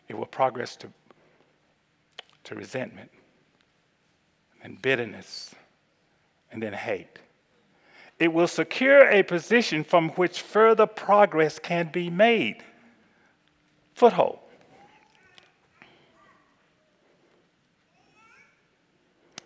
it 0.08 0.16
will 0.16 0.28
progress 0.28 0.76
to 0.78 0.90
to 2.44 2.56
resentment 2.56 3.12
and 4.64 4.82
bitterness 4.82 5.54
and 6.52 6.62
then 6.62 6.74
hate. 6.74 7.20
It 8.20 8.34
will 8.34 8.48
secure 8.48 9.10
a 9.10 9.24
position 9.24 9.84
from 9.84 10.10
which 10.10 10.42
further 10.42 10.86
progress 10.86 11.60
can 11.60 11.90
be 11.92 12.10
made. 12.10 12.64
Foothold. 13.94 14.40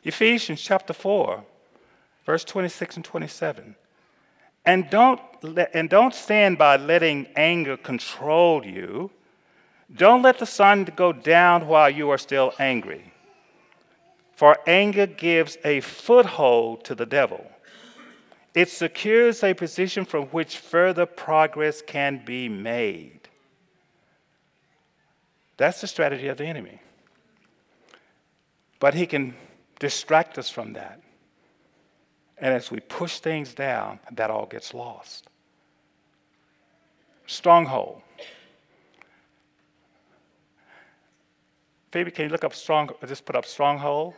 Ephesians 0.03 0.61
chapter 0.61 0.93
4, 0.93 1.43
Verse 2.25 2.43
26 2.43 2.97
and 2.97 3.05
27. 3.05 3.75
And 4.65 4.89
don't, 4.89 5.21
let, 5.43 5.69
and 5.75 5.89
don't 5.89 6.13
stand 6.13 6.57
by 6.57 6.75
letting 6.75 7.27
anger 7.35 7.77
control 7.77 8.65
you. 8.65 9.11
Don't 9.95 10.23
let 10.23 10.39
the 10.39 10.47
sun 10.47 10.85
go 10.95 11.13
down 11.13 11.67
while 11.67 11.89
you 11.89 12.09
are 12.09 12.17
still 12.17 12.51
angry. 12.57 13.13
For 14.35 14.57
anger 14.67 15.05
gives 15.05 15.57
a 15.63 15.81
foothold 15.81 16.83
to 16.85 16.95
the 16.95 17.05
devil. 17.05 17.45
It 18.55 18.69
secures 18.69 19.43
a 19.43 19.53
position 19.53 20.03
from 20.03 20.25
which 20.27 20.57
further 20.57 21.05
progress 21.05 21.83
can 21.85 22.23
be 22.25 22.49
made. 22.49 23.24
That's 25.57 25.81
the 25.81 25.87
strategy 25.87 26.27
of 26.27 26.37
the 26.37 26.45
enemy. 26.45 26.81
But 28.79 28.93
he 28.93 29.05
can 29.05 29.35
distract 29.79 30.37
us 30.37 30.49
from 30.49 30.73
that. 30.73 31.01
And 32.37 32.53
as 32.53 32.69
we 32.69 32.81
push 32.81 33.19
things 33.19 33.53
down, 33.53 33.99
that 34.11 34.29
all 34.29 34.45
gets 34.45 34.73
lost. 34.73 35.27
Stronghold. 37.25 38.01
Phoebe, 41.91 42.11
can 42.11 42.25
you 42.25 42.29
look 42.29 42.43
up 42.43 42.53
strong? 42.53 42.89
Just 43.07 43.25
put 43.25 43.37
up 43.37 43.45
stronghold. 43.45 44.13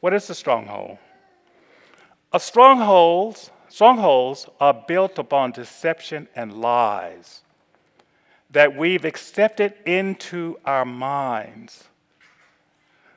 What 0.00 0.14
is 0.14 0.28
a 0.30 0.34
stronghold? 0.34 0.96
A 2.32 2.40
strongholds, 2.40 3.50
strongholds 3.68 4.46
are 4.58 4.72
built 4.72 5.18
upon 5.18 5.52
deception 5.52 6.28
and 6.34 6.54
lies 6.54 7.42
that 8.52 8.76
we've 8.76 9.04
accepted 9.04 9.74
into 9.86 10.58
our 10.64 10.84
minds. 10.84 11.84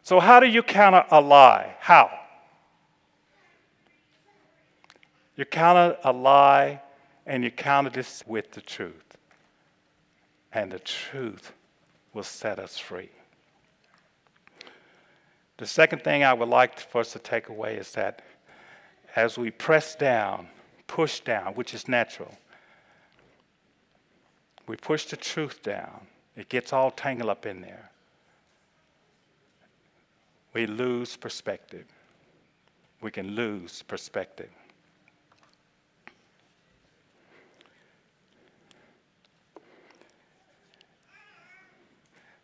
So, 0.02 0.20
how 0.20 0.40
do 0.40 0.48
you 0.48 0.64
counter 0.64 1.06
a 1.12 1.20
lie? 1.20 1.76
How? 1.80 2.10
You 5.36 5.46
counter 5.46 5.98
a 6.04 6.14
lie 6.14 6.82
and 7.26 7.44
you 7.44 7.52
counter 7.52 7.90
this 7.90 8.24
with 8.26 8.52
the 8.52 8.62
truth. 8.62 9.18
And 10.54 10.72
the 10.72 10.80
truth 10.80 11.52
will 12.14 12.24
set 12.24 12.60
us 12.60 12.78
free. 12.78 13.10
The 15.58 15.66
second 15.66 16.04
thing 16.04 16.24
I 16.24 16.34
would 16.34 16.50
like 16.50 16.80
for 16.80 17.02
us 17.02 17.12
to 17.14 17.20
take 17.20 17.50
away 17.50 17.76
is 17.76 17.92
that 17.92 18.22
as 19.16 19.38
we 19.38 19.52
press 19.52 19.96
down, 19.96 20.48
push 20.88 21.20
down, 21.22 21.54
which 21.56 21.74
is 21.74 21.88
natural, 21.88 22.38
we 24.68 24.76
push 24.76 25.06
the 25.06 25.18
truth 25.18 25.62
down, 25.62 26.08
it 26.36 26.50
gets 26.50 26.74
all 26.74 26.92
tangled 26.92 27.30
up 27.30 27.46
in 27.46 27.62
there. 27.62 27.90
We 30.54 30.66
lose 30.66 31.18
perspective. 31.18 31.86
We 33.02 33.12
can 33.12 33.32
lose 33.32 33.84
perspective. 33.84 34.50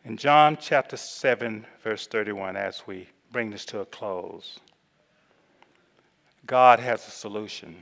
In 0.04 0.18
John 0.18 0.58
chapter 0.60 0.98
7, 0.98 1.66
verse 1.84 2.08
31, 2.08 2.58
as 2.58 2.84
we 2.88 3.08
bring 3.32 3.52
this 3.52 3.66
to 3.66 3.80
a 3.80 3.86
close, 3.86 4.60
God 6.46 6.80
has 6.80 7.08
a 7.08 7.12
solution 7.12 7.76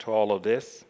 to 0.00 0.10
all 0.10 0.32
of 0.32 0.42
this. 0.42 0.84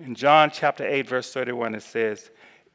In 0.00 0.14
John 0.14 0.50
chapter 0.50 0.86
8, 0.86 1.06
verse 1.06 1.30
31, 1.30 1.74
it 1.74 1.82
says, 1.82 2.30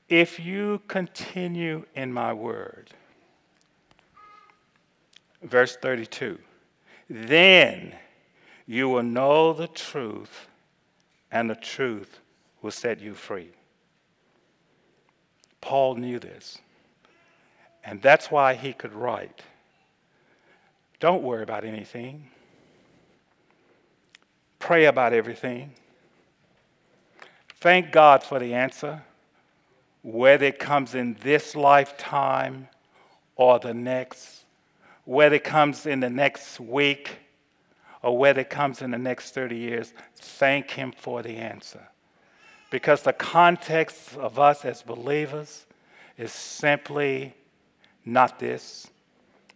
If 0.08 0.40
you 0.40 0.80
continue 0.88 1.86
in 1.96 2.14
my 2.14 2.32
word, 2.34 2.92
verse 5.42 5.76
32, 5.76 6.38
then 7.10 7.96
you 8.68 8.90
will 8.90 9.04
know 9.04 9.54
the 9.54 9.68
truth, 9.68 10.48
and 11.32 11.50
the 11.50 11.56
truth 11.56 12.20
will 12.62 12.72
set 12.72 13.02
you 13.02 13.16
free. 13.16 13.50
Paul 15.62 15.96
knew 15.96 16.20
this. 16.20 16.60
And 17.84 18.02
that's 18.04 18.30
why 18.30 18.54
he 18.54 18.72
could 18.72 18.94
write 18.94 19.42
Don't 21.00 21.24
worry 21.24 21.42
about 21.42 21.66
anything, 21.66 22.30
pray 24.60 24.86
about 24.86 25.14
everything. 25.14 25.74
Thank 27.66 27.92
God 27.92 28.22
for 28.22 28.38
the 28.38 28.54
answer, 28.54 29.02
whether 30.04 30.46
it 30.46 30.60
comes 30.60 30.94
in 30.94 31.18
this 31.24 31.56
lifetime 31.56 32.68
or 33.36 33.58
the 33.58 33.74
next, 33.74 34.44
whether 35.04 35.38
it 35.38 35.44
comes 35.44 35.88
in 35.88 36.00
the 36.00 36.10
next 36.12 36.60
week 36.60 37.18
or 38.04 38.16
whether 38.16 38.42
it 38.42 38.52
comes 38.52 38.84
in 38.84 38.92
the 38.92 39.00
next 39.00 39.32
30 39.32 39.58
years. 39.58 39.94
Thank 40.16 40.70
Him 40.70 40.94
for 40.96 41.24
the 41.24 41.38
answer. 41.38 41.88
Because 42.70 43.02
the 43.02 43.14
context 43.14 44.16
of 44.16 44.38
us 44.38 44.64
as 44.64 44.84
believers 44.84 45.66
is 46.20 46.32
simply 46.32 47.34
not 48.06 48.38
this, 48.38 48.86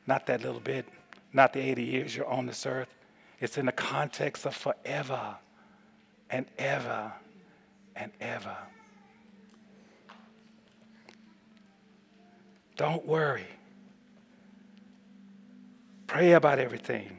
not 0.08 0.26
that 0.26 0.42
little 0.42 0.62
bit, 0.62 0.88
not 1.32 1.54
the 1.54 1.60
80 1.60 1.84
years 1.84 2.16
you're 2.16 2.26
on 2.26 2.48
this 2.48 2.66
earth. 2.66 2.90
It's 3.40 3.60
in 3.60 3.68
the 3.68 3.72
context 3.72 4.48
of 4.48 4.56
forever 4.56 5.36
and 6.32 6.48
ever 6.58 7.14
and 8.00 8.12
ever. 8.22 8.56
Don't 12.78 13.06
worry. 13.06 13.48
Pray 16.08 16.32
about 16.32 16.60
everything. 16.60 17.18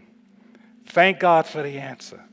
Thank 0.86 1.20
God 1.20 1.46
for 1.46 1.62
the 1.62 1.78
answer. 1.78 2.24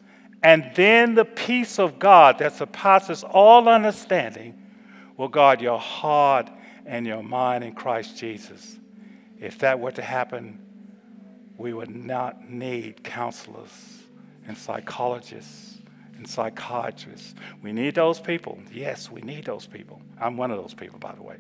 And 0.42 0.72
then 0.76 1.14
the 1.14 1.26
peace 1.26 1.78
of 1.78 2.00
God 2.00 2.40
that 2.40 2.54
surpasses 2.54 3.24
all 3.24 3.68
understanding 3.68 4.58
will 5.18 5.28
guard 5.28 5.62
your 5.62 5.80
heart 5.80 6.50
and 6.86 7.06
your 7.06 7.22
mind 7.22 7.64
in 7.64 7.74
Christ 7.74 8.18
Jesus. 8.18 8.78
If 9.40 9.60
that 9.60 9.80
were 9.80 9.92
to 9.92 10.02
happen, 10.02 10.60
we 11.58 11.74
would 11.74 11.94
not 11.94 12.50
need 12.50 13.04
counselors 13.04 14.04
and 14.48 14.58
psychologists 14.58 15.67
and 16.18 16.28
psychiatrists. 16.28 17.36
We 17.62 17.72
need 17.72 17.96
those 17.96 18.20
people. 18.20 18.60
Yes, 18.74 19.10
we 19.12 19.22
need 19.22 19.46
those 19.46 19.68
people. 19.68 20.02
I'm 20.20 20.36
one 20.38 20.52
of 20.52 20.58
those 20.58 20.74
people, 20.74 21.00
by 21.00 21.14
the 21.14 21.22
way. 21.22 21.38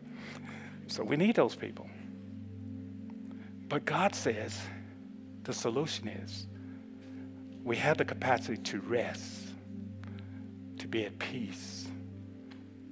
So 0.88 1.04
we 1.04 1.18
need 1.18 1.36
those 1.36 1.56
people. 1.56 1.90
But 3.68 3.86
God 3.86 4.16
says 4.16 4.58
the 5.44 5.54
solution 5.54 6.08
is 6.08 6.48
we 7.63 7.76
have 7.76 7.98
the 7.98 8.06
capacity 8.06 8.58
to 8.58 8.80
rest, 8.80 9.50
to 10.80 10.88
be 10.88 11.06
at 11.06 11.20
peace 11.20 11.88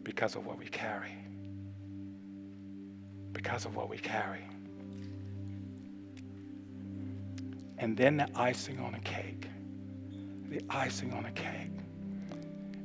because 0.03 0.35
of 0.35 0.45
what 0.45 0.57
we 0.57 0.65
carry. 0.65 1.15
Because 3.31 3.65
of 3.65 3.75
what 3.75 3.89
we 3.89 3.97
carry. 3.97 4.41
And 7.77 7.95
then 7.95 8.17
the 8.17 8.29
icing 8.35 8.79
on 8.79 8.95
a 8.95 8.99
cake, 8.99 9.47
the 10.55 10.63
icing 10.69 11.13
on 11.13 11.25
a 11.25 11.31
cake 11.31 11.71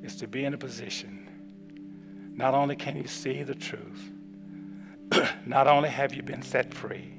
is 0.02 0.16
to 0.16 0.26
be 0.26 0.44
in 0.44 0.54
a 0.54 0.59
position. 0.59 2.33
Not 2.35 2.54
only 2.54 2.76
can 2.76 2.96
you 2.96 3.06
see 3.06 3.42
the 3.42 3.54
truth, 3.54 4.11
not 5.46 5.66
only 5.66 5.88
have 5.88 6.14
you 6.14 6.22
been 6.22 6.42
set 6.42 6.74
free, 6.74 7.14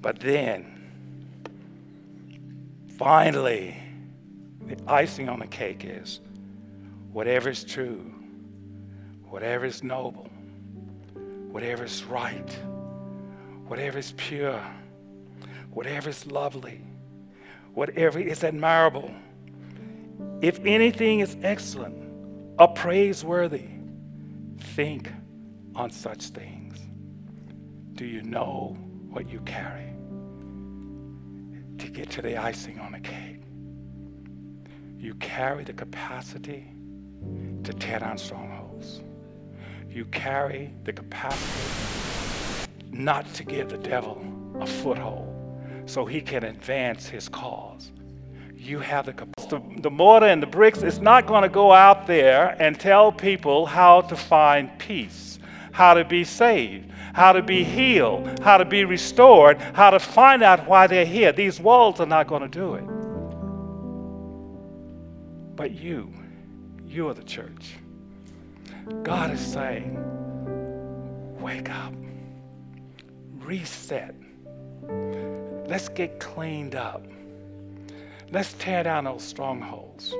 but 0.00 0.20
then 0.20 0.78
Finally, 2.98 3.76
the 4.66 4.76
icing 4.88 5.28
on 5.28 5.38
the 5.38 5.46
cake 5.46 5.84
is 5.84 6.18
whatever 7.12 7.48
is 7.48 7.62
true, 7.62 8.12
whatever 9.30 9.64
is 9.64 9.84
noble, 9.84 10.28
whatever 11.52 11.84
is 11.84 12.02
right, 12.02 12.58
whatever 13.68 13.98
is 13.98 14.12
pure, 14.16 14.60
whatever 15.70 16.10
is 16.10 16.26
lovely, 16.26 16.80
whatever 17.72 18.18
is 18.18 18.42
admirable, 18.42 19.14
if 20.40 20.60
anything 20.64 21.20
is 21.20 21.36
excellent 21.42 21.96
or 22.58 22.68
praiseworthy, 22.68 23.68
think 24.58 25.10
on 25.74 25.90
such 25.90 26.26
things. 26.26 26.78
Do 27.94 28.04
you 28.04 28.22
know 28.22 28.76
what 29.10 29.28
you 29.28 29.40
carry? 29.40 29.88
to 31.78 31.88
get 31.88 32.10
to 32.10 32.22
the 32.22 32.36
icing 32.36 32.78
on 32.80 32.92
the 32.92 33.00
cake. 33.00 33.40
You 34.98 35.14
carry 35.14 35.64
the 35.64 35.72
capacity 35.72 36.66
to 37.64 37.72
tear 37.72 38.00
down 38.00 38.18
strongholds. 38.18 39.00
You 39.88 40.04
carry 40.06 40.74
the 40.84 40.92
capacity 40.92 42.70
not 42.90 43.32
to 43.34 43.44
give 43.44 43.68
the 43.68 43.78
devil 43.78 44.22
a 44.60 44.66
foothold 44.66 45.34
so 45.86 46.04
he 46.04 46.20
can 46.20 46.44
advance 46.44 47.08
his 47.08 47.28
cause. 47.28 47.92
You 48.54 48.80
have 48.80 49.06
the 49.06 49.12
capacity. 49.12 49.37
The, 49.48 49.62
the 49.78 49.90
mortar 49.90 50.26
and 50.26 50.42
the 50.42 50.46
bricks 50.46 50.82
is 50.82 50.98
not 50.98 51.26
going 51.26 51.42
to 51.42 51.48
go 51.48 51.72
out 51.72 52.06
there 52.06 52.54
and 52.58 52.78
tell 52.78 53.10
people 53.12 53.66
how 53.66 54.02
to 54.02 54.16
find 54.16 54.78
peace, 54.78 55.38
how 55.72 55.94
to 55.94 56.04
be 56.04 56.24
saved, 56.24 56.90
how 57.14 57.32
to 57.32 57.42
be 57.42 57.64
healed, 57.64 58.40
how 58.40 58.58
to 58.58 58.64
be 58.64 58.84
restored, 58.84 59.58
how 59.74 59.90
to 59.90 59.98
find 59.98 60.42
out 60.42 60.66
why 60.68 60.86
they're 60.86 61.06
here. 61.06 61.32
These 61.32 61.60
walls 61.60 61.98
are 62.00 62.06
not 62.06 62.26
going 62.26 62.42
to 62.42 62.48
do 62.48 62.74
it. 62.74 62.84
But 65.56 65.72
you, 65.72 66.12
you 66.86 67.08
are 67.08 67.14
the 67.14 67.24
church. 67.24 67.74
God 69.02 69.30
is 69.30 69.40
saying, 69.40 69.96
wake 71.40 71.70
up, 71.70 71.94
reset. 73.38 74.14
Let's 75.66 75.88
get 75.88 76.20
cleaned 76.20 76.74
up. 76.74 77.06
Let's 78.30 78.52
tear 78.54 78.82
down 78.82 79.04
those 79.04 79.22
strongholds. 79.22 80.14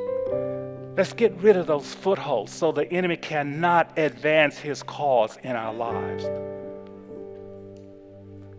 Let's 0.96 1.12
get 1.12 1.36
rid 1.42 1.56
of 1.56 1.66
those 1.66 1.94
footholds 1.94 2.52
so 2.52 2.72
the 2.72 2.90
enemy 2.90 3.16
cannot 3.16 3.98
advance 3.98 4.58
his 4.58 4.82
cause 4.82 5.38
in 5.42 5.54
our 5.54 5.74
lives. 5.74 6.24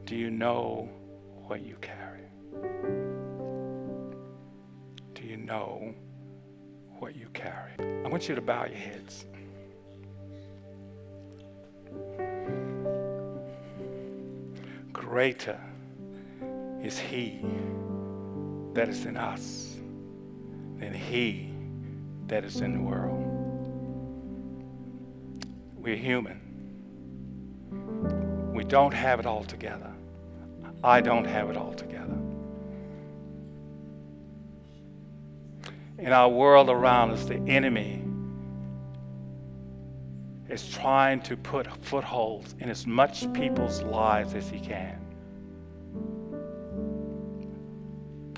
Do 0.05 0.15
you 0.15 0.29
know 0.29 0.87
what 1.47 1.61
you 1.61 1.77
carry? 1.81 2.21
Do 5.15 5.23
you 5.23 5.37
know 5.37 5.95
what 6.99 7.15
you 7.15 7.27
carry? 7.33 7.71
I 8.05 8.07
want 8.07 8.29
you 8.29 8.35
to 8.35 8.41
bow 8.41 8.65
your 8.65 8.77
heads. 8.77 9.25
Greater 14.93 15.59
is 16.83 16.99
He 16.99 17.41
that 18.73 18.89
is 18.89 19.05
in 19.05 19.17
us 19.17 19.75
than 20.77 20.93
He 20.93 21.49
that 22.27 22.43
is 22.45 22.61
in 22.61 22.73
the 22.73 22.81
world. 22.81 23.25
We're 25.75 25.95
human. 25.95 26.39
We 28.53 28.63
don't 28.63 28.93
have 28.93 29.19
it 29.19 29.25
all 29.25 29.43
together. 29.43 29.91
I 30.83 31.01
don't 31.01 31.25
have 31.25 31.49
it 31.49 31.57
all 31.57 31.73
together. 31.73 32.17
In 35.97 36.13
our 36.13 36.29
world 36.29 36.69
around 36.69 37.11
us, 37.11 37.25
the 37.25 37.35
enemy 37.47 38.03
is 40.47 40.69
trying 40.69 41.21
to 41.21 41.35
put 41.37 41.67
footholds 41.83 42.55
in 42.59 42.69
as 42.69 42.87
much 42.87 43.31
people's 43.33 43.81
lives 43.83 44.33
as 44.33 44.49
he 44.49 44.59
can. 44.59 44.98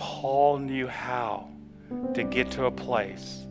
Paul 0.02 0.58
knew 0.58 0.88
how 0.88 1.48
to 2.16 2.24
get 2.24 2.50
to 2.52 2.66
a 2.66 2.72
place 2.72 3.46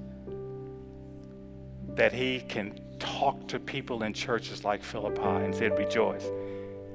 that 1.94 2.12
he 2.12 2.40
can 2.40 2.80
talk 2.98 3.46
to 3.46 3.60
people 3.60 4.02
in 4.02 4.12
churches 4.12 4.64
like 4.64 4.82
Philippi 4.82 5.22
and 5.22 5.54
said, 5.54 5.78
Rejoice. 5.78 6.28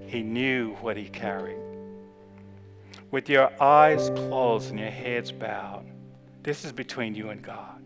He 0.08 0.24
knew 0.24 0.74
what 0.82 0.98
he 0.98 1.08
carried. 1.08 1.56
With 3.12 3.30
your 3.30 3.50
eyes 3.64 4.10
closed 4.10 4.72
and 4.72 4.80
your 4.80 4.90
heads 4.90 5.32
bowed, 5.32 5.86
this 6.44 6.66
is 6.66 6.74
between 6.74 7.16
you 7.16 7.30
and 7.30 7.42
God. 7.42 7.82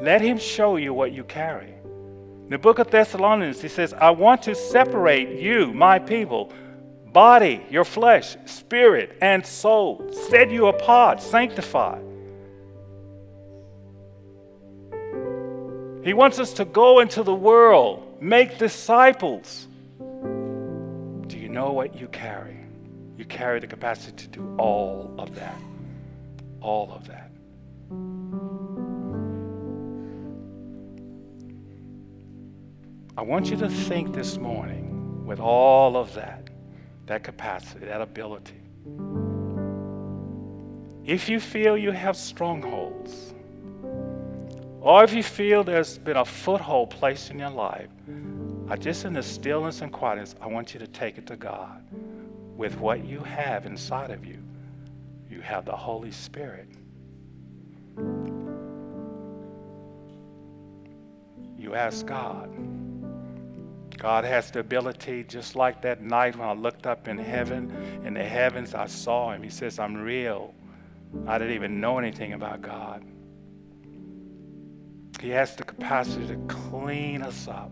Let 0.00 0.22
him 0.22 0.38
show 0.38 0.74
you 0.74 0.92
what 0.92 1.12
you 1.12 1.22
carry. 1.22 1.72
In 2.42 2.50
the 2.50 2.58
book 2.58 2.80
of 2.80 2.90
Thessalonians, 2.90 3.62
he 3.62 3.68
says, 3.68 3.94
I 3.94 4.10
want 4.10 4.42
to 4.42 4.56
separate 4.56 5.40
you, 5.40 5.72
my 5.72 6.00
people, 6.00 6.52
body, 7.14 7.64
your 7.70 7.84
flesh, 7.84 8.36
spirit, 8.44 9.16
and 9.22 9.46
soul, 9.46 10.04
set 10.28 10.50
you 10.50 10.66
apart, 10.66 11.22
sanctified. 11.22 12.02
He 16.04 16.12
wants 16.12 16.38
us 16.38 16.52
to 16.54 16.66
go 16.66 16.98
into 17.00 17.22
the 17.22 17.34
world, 17.34 18.20
make 18.20 18.58
disciples. 18.58 19.68
Do 19.98 21.38
you 21.38 21.48
know 21.48 21.72
what 21.72 21.98
you 21.98 22.08
carry? 22.08 22.58
You 23.16 23.24
carry 23.24 23.60
the 23.60 23.68
capacity 23.68 24.16
to 24.16 24.28
do 24.28 24.56
all 24.58 25.14
of 25.16 25.34
that. 25.36 25.56
All 26.60 26.92
of 26.92 27.06
that. 27.06 27.30
I 33.16 33.22
want 33.22 33.48
you 33.50 33.56
to 33.58 33.68
think 33.70 34.12
this 34.12 34.36
morning 34.36 35.24
with 35.24 35.38
all 35.38 35.96
of 35.96 36.12
that, 36.14 36.43
that 37.06 37.22
capacity, 37.22 37.86
that 37.86 38.00
ability. 38.00 38.60
If 41.04 41.28
you 41.28 41.38
feel 41.38 41.76
you 41.76 41.90
have 41.90 42.16
strongholds, 42.16 43.34
or 44.80 45.04
if 45.04 45.12
you 45.12 45.22
feel 45.22 45.64
there's 45.64 45.98
been 45.98 46.16
a 46.16 46.24
foothold 46.24 46.90
placed 46.90 47.30
in 47.30 47.38
your 47.38 47.50
life, 47.50 47.90
I 48.68 48.76
just 48.76 49.04
in 49.04 49.12
the 49.12 49.22
stillness 49.22 49.82
and 49.82 49.92
quietness, 49.92 50.34
I 50.40 50.46
want 50.46 50.72
you 50.72 50.80
to 50.80 50.86
take 50.86 51.18
it 51.18 51.26
to 51.26 51.36
God 51.36 51.82
with 52.56 52.78
what 52.78 53.04
you 53.04 53.20
have 53.20 53.66
inside 53.66 54.10
of 54.10 54.24
you. 54.24 54.38
You 55.28 55.42
have 55.42 55.64
the 55.66 55.76
Holy 55.76 56.10
Spirit. 56.10 56.68
You 61.58 61.74
ask 61.74 62.06
God. 62.06 62.50
God 63.98 64.24
has 64.24 64.50
the 64.50 64.60
ability, 64.60 65.24
just 65.24 65.56
like 65.56 65.82
that 65.82 66.02
night 66.02 66.36
when 66.36 66.48
I 66.48 66.52
looked 66.52 66.86
up 66.86 67.08
in 67.08 67.18
heaven, 67.18 68.02
in 68.04 68.14
the 68.14 68.24
heavens, 68.24 68.74
I 68.74 68.86
saw 68.86 69.32
Him. 69.32 69.42
He 69.42 69.50
says, 69.50 69.78
I'm 69.78 69.94
real. 69.94 70.54
I 71.26 71.38
didn't 71.38 71.54
even 71.54 71.80
know 71.80 71.98
anything 71.98 72.32
about 72.32 72.60
God. 72.60 73.04
He 75.20 75.30
has 75.30 75.56
the 75.56 75.64
capacity 75.64 76.26
to 76.26 76.36
clean 76.48 77.22
us 77.22 77.48
up. 77.48 77.70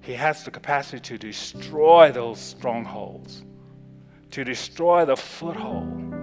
He 0.00 0.14
has 0.14 0.44
the 0.44 0.50
capacity 0.50 1.00
to 1.00 1.18
destroy 1.18 2.10
those 2.12 2.38
strongholds, 2.38 3.44
to 4.32 4.44
destroy 4.44 5.04
the 5.04 5.16
foothold. 5.16 6.14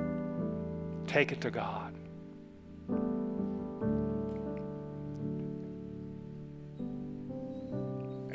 Take 1.08 1.32
it 1.32 1.42
to 1.42 1.52
God. 1.52 1.91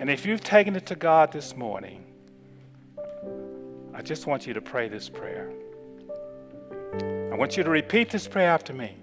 And 0.07 0.13
if 0.13 0.25
you've 0.25 0.45
taken 0.45 0.77
it 0.77 0.87
to 0.87 0.95
God 0.95 1.33
this 1.33 1.57
morning, 1.57 2.05
I 3.93 4.03
just 4.03 4.29
want 4.29 4.47
you 4.47 4.55
to 4.55 4.61
pray 4.61 4.87
this 4.89 5.09
prayer. 5.09 5.51
I 7.33 7.35
want 7.35 7.57
you 7.57 7.65
to 7.65 7.71
repeat 7.71 8.11
this 8.11 8.29
prayer 8.29 8.49
after 8.49 8.73
me. 8.73 8.97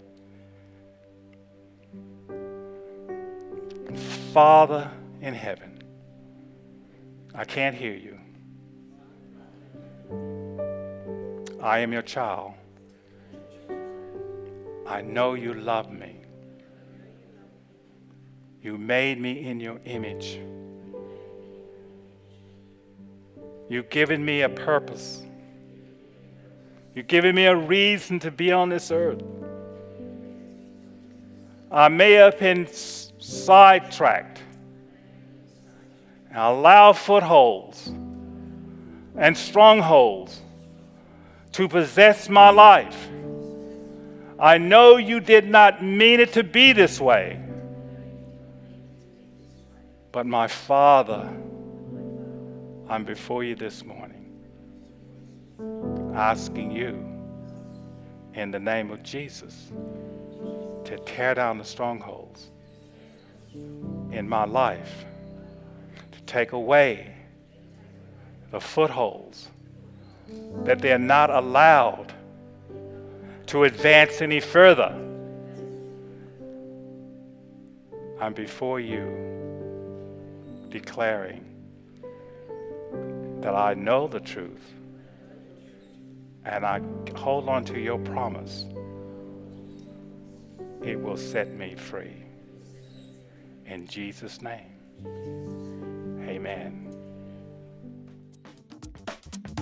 Father 4.32 4.90
in 5.20 5.34
heaven, 5.34 5.84
I 7.36 7.44
can't 7.44 7.76
hear 7.76 7.96
you. 7.96 8.18
I 11.62 11.80
am 11.80 11.92
your 11.92 12.02
child. 12.02 12.54
I 14.88 15.02
know 15.02 15.34
you 15.34 15.54
love 15.54 15.92
me. 15.92 16.22
You 18.62 18.78
made 18.78 19.20
me 19.20 19.46
in 19.46 19.60
your 19.60 19.82
image. 19.84 20.40
You've 23.74 23.90
given 23.90 24.24
me 24.24 24.42
a 24.42 24.50
purpose. 24.50 25.24
You've 26.94 27.08
given 27.08 27.34
me 27.34 27.46
a 27.46 27.56
reason 27.56 28.20
to 28.20 28.30
be 28.30 28.52
on 28.52 28.70
this 28.70 28.92
earth. 28.92 29.24
I 31.72 31.88
may 31.88 32.12
have 32.12 32.38
been 32.38 32.68
sidetracked 32.68 34.44
and 36.30 36.38
allow 36.38 36.94
footholds 36.94 37.88
and 39.18 39.36
strongholds 39.36 40.40
to 41.54 41.68
possess 41.68 42.30
my 42.30 42.52
life. 42.52 43.08
I 44.38 44.60
know 44.60 44.98
you 44.98 45.20
did 45.20 45.50
not 45.50 45.84
mean 45.84 46.20
it 46.20 46.34
to 46.34 46.44
be 46.44 46.74
this 46.74 47.02
way, 47.02 47.44
but 50.12 50.28
my 50.28 50.46
Father, 50.46 51.28
I'm 52.94 53.04
before 53.06 53.44
you 53.44 53.56
this 53.56 53.84
morning 53.84 54.30
asking 56.14 56.70
you 56.70 57.04
in 58.36 58.52
the 58.52 58.60
name 58.60 58.92
of 58.92 59.02
Jesus 59.02 59.72
to 60.86 60.98
tear 61.04 61.34
down 61.34 61.58
the 61.58 61.64
strongholds 61.64 62.52
in 64.12 64.30
my 64.30 64.46
life 64.46 65.06
to 66.12 66.22
take 66.28 66.52
away 66.52 67.16
the 68.52 68.60
footholds 68.60 69.50
that 70.64 70.78
they're 70.78 71.00
not 71.00 71.32
allowed 71.32 72.14
to 73.48 73.64
advance 73.64 74.22
any 74.22 74.40
further. 74.40 74.94
I'm 78.22 78.36
before 78.36 78.80
you 78.80 79.08
declaring 80.70 81.53
that 83.44 83.56
I 83.56 83.74
know 83.74 84.08
the 84.08 84.22
truth 84.22 84.74
and 86.46 86.66
I 86.66 86.82
hold 87.16 87.50
on 87.50 87.66
to 87.66 87.80
your 87.80 88.00
promise. 88.00 88.66
It 90.82 91.00
will 91.00 91.18
set 91.18 91.54
me 91.54 91.76
free 91.76 92.24
in 93.66 93.86
Jesus' 93.88 94.42
name. 94.42 94.72
Amen. 96.28 96.90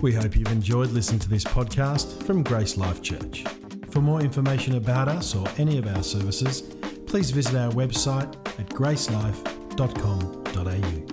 We 0.01 0.13
hope 0.13 0.35
you've 0.35 0.51
enjoyed 0.51 0.91
listening 0.91 1.19
to 1.19 1.29
this 1.29 1.43
podcast 1.43 2.23
from 2.23 2.43
Grace 2.43 2.77
Life 2.77 3.01
Church. 3.01 3.43
For 3.89 4.01
more 4.01 4.21
information 4.21 4.75
about 4.75 5.07
us 5.07 5.33
or 5.35 5.47
any 5.57 5.79
of 5.79 5.87
our 5.87 6.03
services, 6.03 6.61
please 7.07 7.31
visit 7.31 7.55
our 7.55 7.71
website 7.71 8.35
at 8.59 8.69
gracelife.com.au. 8.69 11.10